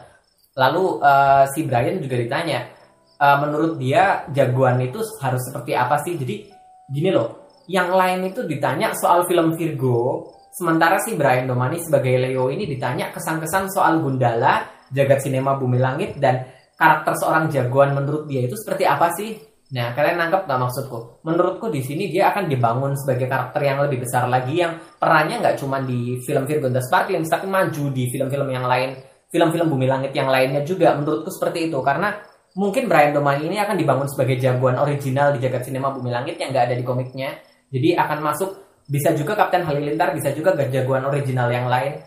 lalu 0.55 1.03
uh, 1.03 1.43
si 1.51 1.67
Brian 1.67 1.99
juga 1.99 2.15
ditanya 2.15 2.71
uh, 3.19 3.37
menurut 3.43 3.75
dia 3.75 4.23
jagoan 4.31 4.79
itu 4.79 5.03
harus 5.19 5.43
seperti 5.43 5.75
apa 5.75 5.99
sih 5.99 6.15
jadi 6.15 6.47
gini 6.87 7.11
loh 7.11 7.44
yang 7.71 7.93
lain 7.93 8.29
itu 8.29 8.45
ditanya 8.45 8.93
soal 8.93 9.25
film 9.25 9.53
Virgo 9.57 10.29
sementara 10.53 11.01
si 11.03 11.17
Brian 11.19 11.49
Domani 11.49 11.81
sebagai 11.81 12.15
Leo 12.15 12.47
ini 12.47 12.69
ditanya 12.69 13.11
kesan-kesan 13.11 13.67
soal 13.73 13.99
Gundala 13.99 14.87
jagat 14.93 15.25
sinema 15.25 15.57
bumi 15.57 15.81
langit 15.81 16.15
dan 16.21 16.45
karakter 16.77 17.13
seorang 17.17 17.49
jagoan 17.49 17.97
menurut 17.97 18.29
dia 18.29 18.45
itu 18.45 18.55
seperti 18.55 18.85
apa 18.85 19.09
sih 19.17 19.55
Nah, 19.65 19.97
kalian 19.97 20.21
nangkep 20.21 20.45
gak 20.45 20.61
maksudku? 20.61 21.25
Menurutku 21.25 21.73
di 21.73 21.81
sini 21.81 22.05
dia 22.05 22.29
akan 22.29 22.45
dibangun 22.45 22.93
sebagai 22.93 23.25
karakter 23.25 23.65
yang 23.65 23.81
lebih 23.81 24.05
besar 24.05 24.29
lagi 24.29 24.61
yang 24.61 24.77
perannya 25.01 25.41
nggak 25.41 25.57
cuma 25.57 25.81
di 25.81 26.21
film 26.21 26.45
Virgo 26.45 26.69
the 26.69 26.85
Sparkling, 26.85 27.25
tapi 27.25 27.49
maju 27.49 27.83
di 27.89 28.05
film-film 28.13 28.45
yang 28.53 28.69
lain, 28.69 28.93
film-film 29.33 29.65
Bumi 29.73 29.89
Langit 29.89 30.13
yang 30.13 30.29
lainnya 30.29 30.61
juga. 30.61 30.93
Menurutku 30.93 31.33
seperti 31.33 31.73
itu 31.73 31.81
karena 31.81 32.13
mungkin 32.53 32.85
Brian 32.85 33.17
Domani 33.17 33.49
ini 33.49 33.57
akan 33.57 33.73
dibangun 33.73 34.05
sebagai 34.05 34.37
jagoan 34.37 34.77
original 34.77 35.33
di 35.33 35.41
jagat 35.41 35.65
sinema 35.65 35.89
Bumi 35.89 36.13
Langit 36.13 36.37
yang 36.37 36.53
nggak 36.53 36.65
ada 36.69 36.75
di 36.77 36.85
komiknya. 36.85 37.33
Jadi 37.75 37.91
akan 37.91 38.19
masuk 38.23 38.49
bisa 38.87 39.11
juga 39.11 39.35
Kapten 39.35 39.67
Halilintar, 39.67 40.15
bisa 40.15 40.31
juga 40.31 40.55
jagoan 40.55 41.03
original 41.11 41.51
yang 41.51 41.67
lain. 41.67 41.99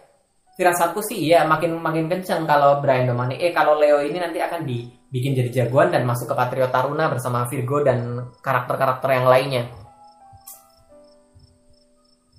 Firasatku 0.57 1.04
sih 1.04 1.28
iya 1.28 1.44
makin 1.46 1.76
makin 1.78 2.09
kenceng 2.09 2.48
kalau 2.48 2.81
Brian 2.81 3.04
Domani. 3.04 3.37
Eh 3.37 3.52
kalau 3.52 3.76
Leo 3.76 4.00
ini 4.00 4.16
nanti 4.16 4.40
akan 4.40 4.64
di 4.64 4.88
bikin 5.12 5.37
jadi 5.37 5.50
jagoan 5.52 5.92
dan 5.92 6.09
masuk 6.09 6.33
ke 6.33 6.35
Patriot 6.35 6.72
Taruna 6.72 7.12
bersama 7.12 7.44
Virgo 7.46 7.85
dan 7.85 8.33
karakter-karakter 8.40 9.09
yang 9.12 9.26
lainnya. 9.28 9.64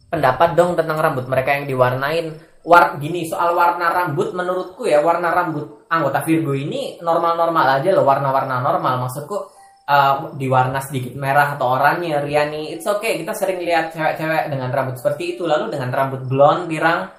Pendapat 0.09 0.57
dong 0.57 0.73
tentang 0.73 0.97
rambut 0.97 1.29
mereka 1.29 1.53
yang 1.53 1.69
diwarnain. 1.69 2.33
War 2.65 2.99
gini 2.99 3.23
soal 3.23 3.55
warna 3.55 3.87
rambut 3.87 4.35
menurutku 4.35 4.83
ya 4.83 4.99
warna 4.99 5.31
rambut 5.31 5.87
anggota 5.87 6.19
Virgo 6.27 6.51
ini 6.51 6.99
normal-normal 6.99 7.79
aja 7.79 7.95
loh 7.95 8.03
warna-warna 8.03 8.59
normal 8.59 9.07
maksudku 9.07 9.58
uh, 9.89 10.37
diwarna 10.37 10.79
sedikit 10.85 11.17
merah 11.17 11.57
atau 11.57 11.73
oranye 11.73 12.21
Riani 12.21 12.77
it's 12.77 12.85
okay 12.85 13.17
kita 13.17 13.33
sering 13.33 13.59
lihat 13.65 13.91
cewek-cewek 13.97 14.53
dengan 14.53 14.69
rambut 14.69 15.01
seperti 15.01 15.35
itu 15.35 15.49
lalu 15.49 15.73
dengan 15.73 15.89
rambut 15.89 16.21
blonde 16.29 16.69
pirang 16.69 17.09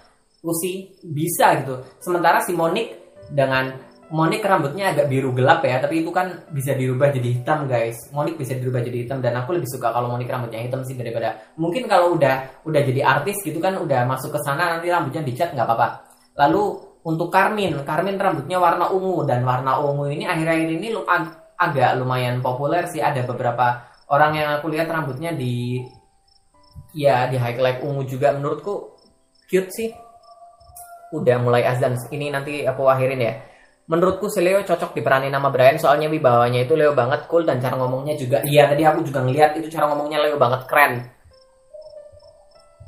usi 0.46 0.94
bisa 1.02 1.58
gitu 1.60 1.82
sementara 1.98 2.40
si 2.46 2.54
Monik 2.54 3.18
dengan 3.28 3.90
Monik 4.10 4.42
rambutnya 4.42 4.90
agak 4.90 5.06
biru 5.06 5.30
gelap 5.30 5.62
ya, 5.62 5.78
tapi 5.78 6.02
itu 6.02 6.10
kan 6.10 6.42
bisa 6.50 6.74
dirubah 6.74 7.14
jadi 7.14 7.30
hitam 7.30 7.70
guys. 7.70 7.94
Monik 8.10 8.34
bisa 8.42 8.58
dirubah 8.58 8.82
jadi 8.82 9.06
hitam 9.06 9.22
dan 9.22 9.38
aku 9.38 9.54
lebih 9.54 9.70
suka 9.70 9.94
kalau 9.94 10.10
Monik 10.10 10.26
rambutnya 10.26 10.66
hitam 10.66 10.82
sih 10.82 10.98
daripada 10.98 11.38
mungkin 11.54 11.86
kalau 11.86 12.18
udah 12.18 12.66
udah 12.66 12.82
jadi 12.82 13.06
artis 13.06 13.38
gitu 13.46 13.62
kan 13.62 13.78
udah 13.78 14.10
masuk 14.10 14.34
ke 14.34 14.42
sana 14.42 14.74
nanti 14.74 14.90
rambutnya 14.90 15.22
dicat 15.22 15.54
nggak 15.54 15.62
apa-apa. 15.62 15.88
Lalu 16.42 16.62
untuk 17.06 17.30
Karmin, 17.30 17.86
Karmin 17.86 18.18
rambutnya 18.18 18.58
warna 18.58 18.90
ungu 18.90 19.22
dan 19.30 19.46
warna 19.46 19.78
ungu 19.78 20.10
ini 20.10 20.26
akhir-akhir 20.26 20.68
ini 20.74 20.90
ag 21.06 21.39
agak 21.60 22.00
lumayan 22.00 22.40
populer 22.40 22.88
sih. 22.88 23.04
Ada 23.04 23.28
beberapa 23.28 23.84
orang 24.08 24.32
yang 24.40 24.48
aku 24.56 24.72
lihat 24.72 24.88
rambutnya 24.88 25.36
di 25.36 25.84
ya 26.96 27.28
di 27.28 27.36
highlight 27.36 27.84
ungu 27.84 28.08
juga 28.08 28.32
menurutku 28.32 28.96
cute 29.44 29.68
sih. 29.68 29.92
Udah 31.12 31.36
mulai 31.36 31.68
azan 31.68 32.00
ini 32.08 32.32
nanti 32.32 32.62
aku 32.62 32.86
akhirin 32.86 33.20
ya 33.20 33.34
Menurutku 33.90 34.30
si 34.30 34.38
Leo 34.38 34.62
cocok 34.62 34.94
diperanin 34.94 35.34
nama 35.34 35.50
Brian 35.50 35.74
soalnya 35.74 36.06
wibawanya 36.06 36.62
itu 36.62 36.78
Leo 36.78 36.94
banget 36.94 37.26
cool 37.26 37.42
dan 37.42 37.58
cara 37.58 37.74
ngomongnya 37.74 38.14
juga 38.14 38.38
iya 38.46 38.70
tadi 38.70 38.86
aku 38.86 39.02
juga 39.02 39.18
ngeliat 39.26 39.58
itu 39.58 39.66
cara 39.66 39.90
ngomongnya 39.90 40.22
Leo 40.22 40.38
banget 40.38 40.62
keren. 40.70 41.10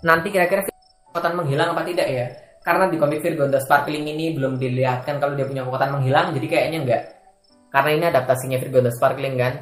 Nanti 0.06 0.30
kira-kira 0.30 0.62
kekuatan 1.10 1.42
menghilang 1.42 1.74
apa 1.74 1.82
tidak 1.82 2.06
ya? 2.06 2.26
Karena 2.62 2.86
di 2.86 3.02
komik 3.02 3.18
Virgo 3.18 3.50
The 3.50 3.58
Sparkling 3.66 4.14
ini 4.14 4.30
belum 4.30 4.62
dilihatkan 4.62 5.18
kalau 5.18 5.34
dia 5.34 5.42
punya 5.42 5.66
kekuatan 5.66 5.90
menghilang 5.98 6.30
jadi 6.38 6.46
kayaknya 6.46 6.78
enggak. 6.86 7.02
Karena 7.72 7.90
ini 7.96 8.04
adaptasinya 8.12 8.60
Virgo 8.60 8.84
The 8.84 8.92
Sparkling 8.92 9.36
kan. 9.40 9.54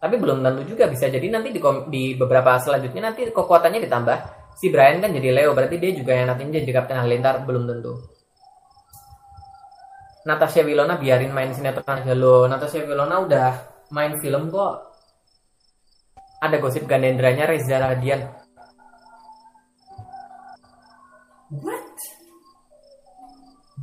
Tapi 0.00 0.16
belum 0.16 0.40
tentu 0.40 0.64
juga 0.64 0.88
bisa 0.88 1.12
jadi 1.12 1.28
nanti 1.28 1.52
di, 1.52 1.60
di 1.92 2.16
beberapa 2.16 2.56
selanjutnya 2.56 3.12
nanti 3.12 3.28
kekuatannya 3.28 3.84
ditambah. 3.84 4.18
Si 4.56 4.72
Brian 4.72 5.04
kan 5.04 5.12
jadi 5.12 5.28
Leo 5.28 5.52
berarti 5.52 5.76
dia 5.76 5.92
juga 5.92 6.16
yang 6.16 6.32
nantinya 6.32 6.56
jadi 6.56 6.72
Kapten 6.72 6.96
Halilintar 6.96 7.44
belum 7.44 7.68
tentu. 7.68 8.00
Natasha 10.24 10.64
Wilona 10.64 10.96
biarin 10.96 11.32
main 11.36 11.52
sinetron 11.52 12.00
aja 12.00 12.16
lo. 12.16 12.48
Natasha 12.48 12.80
Wilona 12.80 13.20
udah 13.24 13.50
main 13.92 14.16
film 14.24 14.48
kok. 14.48 14.88
Ada 16.40 16.56
gosip 16.56 16.88
gandendranya 16.88 17.44
Reza 17.44 17.76
Radian. 17.76 18.24
What? 21.50 21.96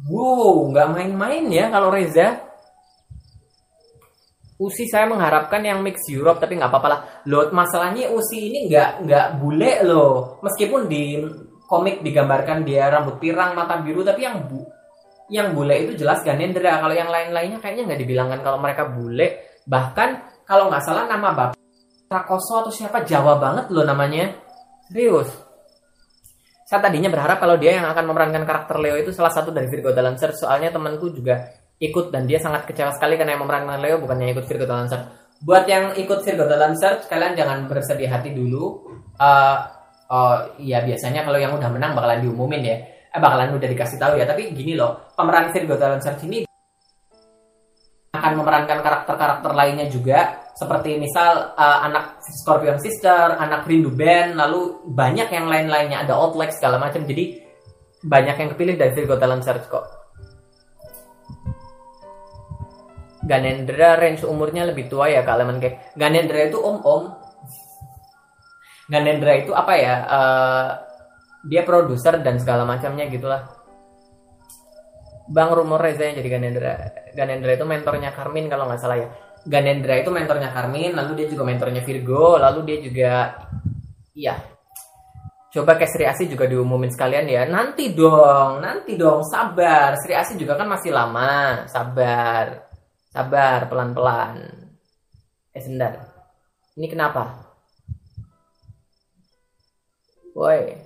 Wow, 0.07 0.71
nggak 0.71 0.87
main-main 0.97 1.45
ya 1.51 1.69
kalau 1.69 1.93
Reza. 1.93 2.46
Usi 4.57 4.89
saya 4.89 5.05
mengharapkan 5.05 5.61
yang 5.61 5.85
mix 5.85 6.09
Europe 6.09 6.41
tapi 6.41 6.57
nggak 6.57 6.73
apa-apa 6.73 6.87
lah. 6.89 6.99
Lo 7.29 7.53
masalahnya 7.53 8.09
Usi 8.09 8.49
ini 8.49 8.65
nggak 8.65 9.05
nggak 9.05 9.27
bule 9.37 9.71
loh. 9.85 10.41
Meskipun 10.41 10.89
di 10.89 11.21
komik 11.69 12.01
digambarkan 12.01 12.65
dia 12.65 12.89
rambut 12.89 13.21
pirang 13.21 13.53
mata 13.53 13.77
biru 13.77 14.01
tapi 14.01 14.25
yang 14.25 14.49
bu 14.49 14.65
yang 15.29 15.53
bule 15.53 15.75
itu 15.85 15.93
jelas 15.93 16.25
Ganendra. 16.25 16.81
Kalau 16.81 16.95
yang 16.95 17.13
lain-lainnya 17.13 17.61
kayaknya 17.61 17.93
nggak 17.93 18.01
dibilangkan 18.01 18.39
kalau 18.41 18.57
mereka 18.57 18.89
bule. 18.89 19.61
Bahkan 19.69 20.09
kalau 20.47 20.73
nggak 20.73 20.83
salah 20.83 21.05
nama 21.05 21.29
bapak 21.37 21.59
Prakoso 22.07 22.63
atau 22.63 22.71
siapa 22.71 23.03
Jawa 23.03 23.37
banget 23.37 23.67
loh 23.69 23.83
namanya. 23.83 24.31
Serius. 24.87 25.27
Saya 26.67 26.83
tadinya 26.83 27.11
berharap 27.11 27.39
kalau 27.39 27.59
dia 27.59 27.79
yang 27.79 27.87
akan 27.87 28.11
memerankan 28.11 28.43
karakter 28.43 28.79
Leo 28.79 28.95
itu 28.99 29.11
salah 29.15 29.31
satu 29.31 29.51
dari 29.51 29.69
Virgo 29.71 29.91
The 29.91 30.03
Lancer 30.03 30.31
soalnya 30.35 30.71
temanku 30.71 31.11
juga 31.11 31.47
ikut 31.77 32.09
dan 32.09 32.25
dia 32.25 32.41
sangat 32.41 32.65
kecewa 32.65 32.93
sekali 32.95 33.15
karena 33.17 33.37
yang 33.37 33.45
memerankan 33.45 33.77
Leo 33.77 34.01
bukannya 34.01 34.33
ikut 34.33 34.45
Virgo 34.49 34.65
The 34.65 34.75
Lancer 34.75 35.01
buat 35.37 35.69
yang 35.69 35.93
ikut 35.93 36.25
Virgo 36.25 36.49
The 36.49 36.57
Lancer 36.57 37.05
kalian 37.05 37.37
jangan 37.37 37.69
bersedih 37.69 38.09
hati 38.09 38.33
dulu. 38.33 38.89
Uh, 39.17 39.57
oh 40.09 40.57
ya 40.57 40.81
biasanya 40.81 41.21
kalau 41.21 41.37
yang 41.37 41.53
udah 41.53 41.69
menang 41.69 41.93
bakalan 41.93 42.25
diumumin 42.25 42.61
ya. 42.65 42.77
Eh 43.13 43.21
bakalan 43.21 43.53
udah 43.53 43.69
dikasih 43.69 44.01
tahu 44.01 44.17
ya. 44.17 44.25
Tapi 44.25 44.49
gini 44.57 44.73
loh 44.73 45.13
pemeran 45.13 45.53
Virgo 45.53 45.77
Talent 45.77 46.01
Search 46.01 46.25
ini 46.25 46.49
akan 48.17 48.33
memerankan 48.33 48.81
karakter-karakter 48.81 49.51
lainnya 49.53 49.85
juga. 49.85 50.49
Seperti 50.57 50.97
misal 50.97 51.53
uh, 51.53 51.85
anak 51.85 52.17
Scorpion 52.41 52.81
Sister, 52.81 53.37
anak 53.37 53.69
Rindu 53.69 53.93
Band, 53.93 54.33
lalu 54.33 54.89
banyak 54.89 55.29
yang 55.29 55.45
lain-lainnya. 55.45 56.01
Ada 56.01 56.17
Outlet 56.17 56.49
segala 56.57 56.81
macam. 56.81 57.05
Jadi 57.05 57.45
banyak 58.01 58.35
yang 58.41 58.49
kepilih 58.57 58.73
dari 58.73 58.91
Virgo 58.97 59.21
Talent 59.21 59.45
Search 59.45 59.69
kok. 59.69 59.96
Ganendra 63.27 63.99
range 63.99 64.23
umurnya 64.23 64.63
lebih 64.63 64.87
tua 64.87 65.11
ya 65.11 65.21
Kak 65.27 65.35
Lemon 65.35 65.59
Cake. 65.59 65.91
Ganendra 65.99 66.47
itu 66.47 66.57
om-om. 66.63 67.11
Ganendra 68.87 69.35
itu 69.35 69.51
apa 69.51 69.73
ya? 69.75 69.95
eh, 70.07 70.67
dia 71.47 71.61
produser 71.67 72.23
dan 72.23 72.39
segala 72.39 72.63
macamnya 72.63 73.07
gitulah. 73.11 73.43
Bang 75.27 75.51
Rumor 75.51 75.83
Reza 75.83 76.07
yang 76.07 76.23
jadi 76.23 76.29
Ganendra. 76.39 76.75
Ganendra 77.11 77.51
itu 77.51 77.67
mentornya 77.67 78.15
Karmin 78.15 78.47
kalau 78.47 78.71
nggak 78.71 78.79
salah 78.79 78.97
ya. 78.99 79.07
Ganendra 79.47 79.99
itu 79.99 80.11
mentornya 80.11 80.51
Karmin, 80.51 80.95
lalu 80.95 81.23
dia 81.23 81.27
juga 81.31 81.43
mentornya 81.47 81.83
Virgo, 81.83 82.39
lalu 82.39 82.59
dia 82.67 82.77
juga 82.83 83.11
iya. 84.15 84.35
Coba 85.47 85.79
kayak 85.79 85.91
Sri 85.91 86.03
Asi 86.03 86.23
juga 86.27 86.47
diumumin 86.47 86.91
sekalian 86.91 87.27
ya. 87.27 87.43
Nanti 87.47 87.95
dong, 87.95 88.59
nanti 88.59 88.99
dong, 88.99 89.23
sabar. 89.23 89.95
Sri 89.99 90.15
Asi 90.15 90.35
juga 90.35 90.59
kan 90.59 90.67
masih 90.67 90.91
lama, 90.91 91.63
sabar. 91.71 92.66
Sabar, 93.17 93.65
pelan-pelan. 93.65 94.45
Eh 95.49 95.57
sebentar. 95.57 96.05
Ini 96.77 96.85
kenapa? 96.85 97.49
Woi, 100.37 100.77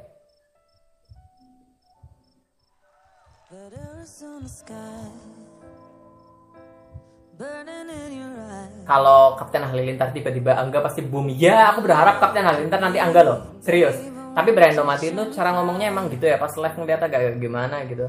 kalau 8.88 9.36
Kapten 9.36 9.67
Halilintar 9.67 10.15
tiba-tiba 10.15 10.56
Angga 10.56 10.80
pasti 10.80 11.04
boom. 11.04 11.28
Ya, 11.36 11.76
aku 11.76 11.84
berharap 11.84 12.24
Kapten 12.24 12.48
Halilintar 12.48 12.80
nanti 12.80 13.04
Angga 13.04 13.28
loh. 13.28 13.60
Serius. 13.60 14.00
Tapi 14.32 14.56
Brando 14.56 14.88
Mati 14.88 15.12
itu 15.12 15.36
cara 15.36 15.52
ngomongnya 15.60 15.91
emang 15.91 16.08
gitu 16.08 16.32
ya. 16.32 16.39
Pas 16.39 16.56
live 16.56 16.80
ngeliat 16.80 17.04
agak 17.04 17.36
gimana 17.44 17.84
gitu. 17.91 18.08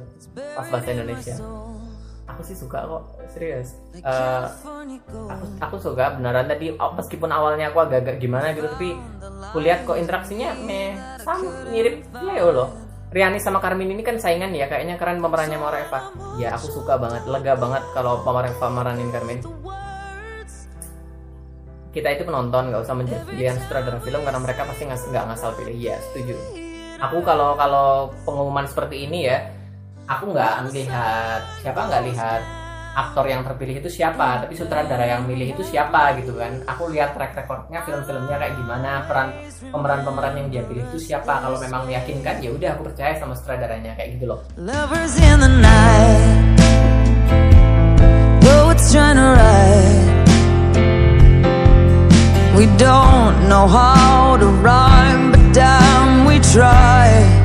Pas 0.55 0.71
bahasa 0.71 0.95
Indonesia. 0.95 1.35
Aku 2.33 2.40
sih 2.45 2.57
suka 2.57 2.88
kok. 2.88 3.03
Serius. 3.33 3.77
Gold. 5.09 5.31
aku, 5.31 5.47
aku 5.62 5.77
suka 5.79 6.18
beneran 6.18 6.47
tadi 6.51 6.75
meskipun 6.75 7.31
awalnya 7.31 7.71
aku 7.71 7.87
agak-agak 7.87 8.18
gimana 8.18 8.53
gitu 8.53 8.68
tapi 8.68 8.99
kulihat 9.55 9.87
kok 9.87 9.97
interaksinya 9.99 10.53
meh 10.59 10.97
sama 11.23 11.68
mirip 11.71 12.03
Leo 12.18 12.49
loh 12.51 12.68
Riani 13.12 13.38
sama 13.38 13.61
Karmin 13.61 13.92
ini 13.92 14.03
kan 14.03 14.16
saingan 14.16 14.57
ya 14.57 14.66
kayaknya 14.66 14.97
keren 14.97 15.21
pemerannya 15.21 15.59
Mora 15.61 15.85
Eva 15.85 16.01
ya 16.40 16.57
aku 16.57 16.66
suka 16.73 16.97
banget 16.97 17.29
lega 17.29 17.55
banget 17.57 17.85
kalau 17.92 18.25
pemeran 18.25 18.55
pemeranin 18.57 19.11
Karmin 19.12 19.40
kita 21.92 22.09
itu 22.16 22.25
penonton 22.25 22.73
nggak 22.73 22.83
usah 22.88 22.97
menjadi 22.97 23.21
pilihan 23.29 23.57
sutradara 23.61 24.01
film 24.01 24.25
karena 24.25 24.40
mereka 24.40 24.64
pasti 24.64 24.88
nggak 24.88 25.01
nggak 25.12 25.25
ngasal 25.29 25.51
pilih 25.61 25.77
ya 25.77 25.97
setuju 26.11 26.35
aku 27.05 27.21
kalau 27.21 27.53
kalau 27.55 28.11
pengumuman 28.25 28.64
seperti 28.64 29.05
ini 29.05 29.29
ya 29.29 29.45
aku 30.18 30.25
nggak 30.37 30.55
melihat 30.68 31.40
siapa 31.64 31.81
nggak 31.88 32.03
lihat 32.12 32.42
aktor 32.92 33.25
yang 33.25 33.40
terpilih 33.40 33.81
itu 33.81 33.88
siapa 33.88 34.44
tapi 34.44 34.53
sutradara 34.53 35.09
yang 35.09 35.25
milih 35.25 35.57
itu 35.57 35.64
siapa 35.64 36.12
gitu 36.20 36.37
kan 36.37 36.61
aku 36.68 36.92
lihat 36.92 37.16
track 37.16 37.33
recordnya 37.33 37.81
film-filmnya 37.88 38.37
kayak 38.37 38.53
gimana 38.61 39.09
peran 39.09 39.33
pemeran-pemeran 39.72 40.35
yang 40.37 40.48
dia 40.53 40.62
pilih 40.68 40.85
itu 40.92 41.01
siapa 41.01 41.40
kalau 41.40 41.57
memang 41.57 41.88
meyakinkan 41.88 42.44
ya 42.44 42.53
udah 42.53 42.77
aku 42.77 42.92
percaya 42.92 43.16
sama 43.16 43.33
sutradaranya 43.33 43.96
kayak 43.96 44.20
gitu 44.20 44.37
loh 44.37 44.44
Lovers 44.61 45.16
in 45.16 45.40
the 45.40 45.48
night, 45.48 46.20
poets 48.44 48.92
trying 48.92 49.16
to 49.16 49.29
write. 49.33 50.05
We 52.53 52.68
don't 52.77 53.48
know 53.48 53.64
how 53.64 54.37
to 54.37 54.48
rhyme, 54.61 55.33
but 55.33 55.40
damn, 55.57 56.29
we 56.29 56.37
try. 56.53 57.42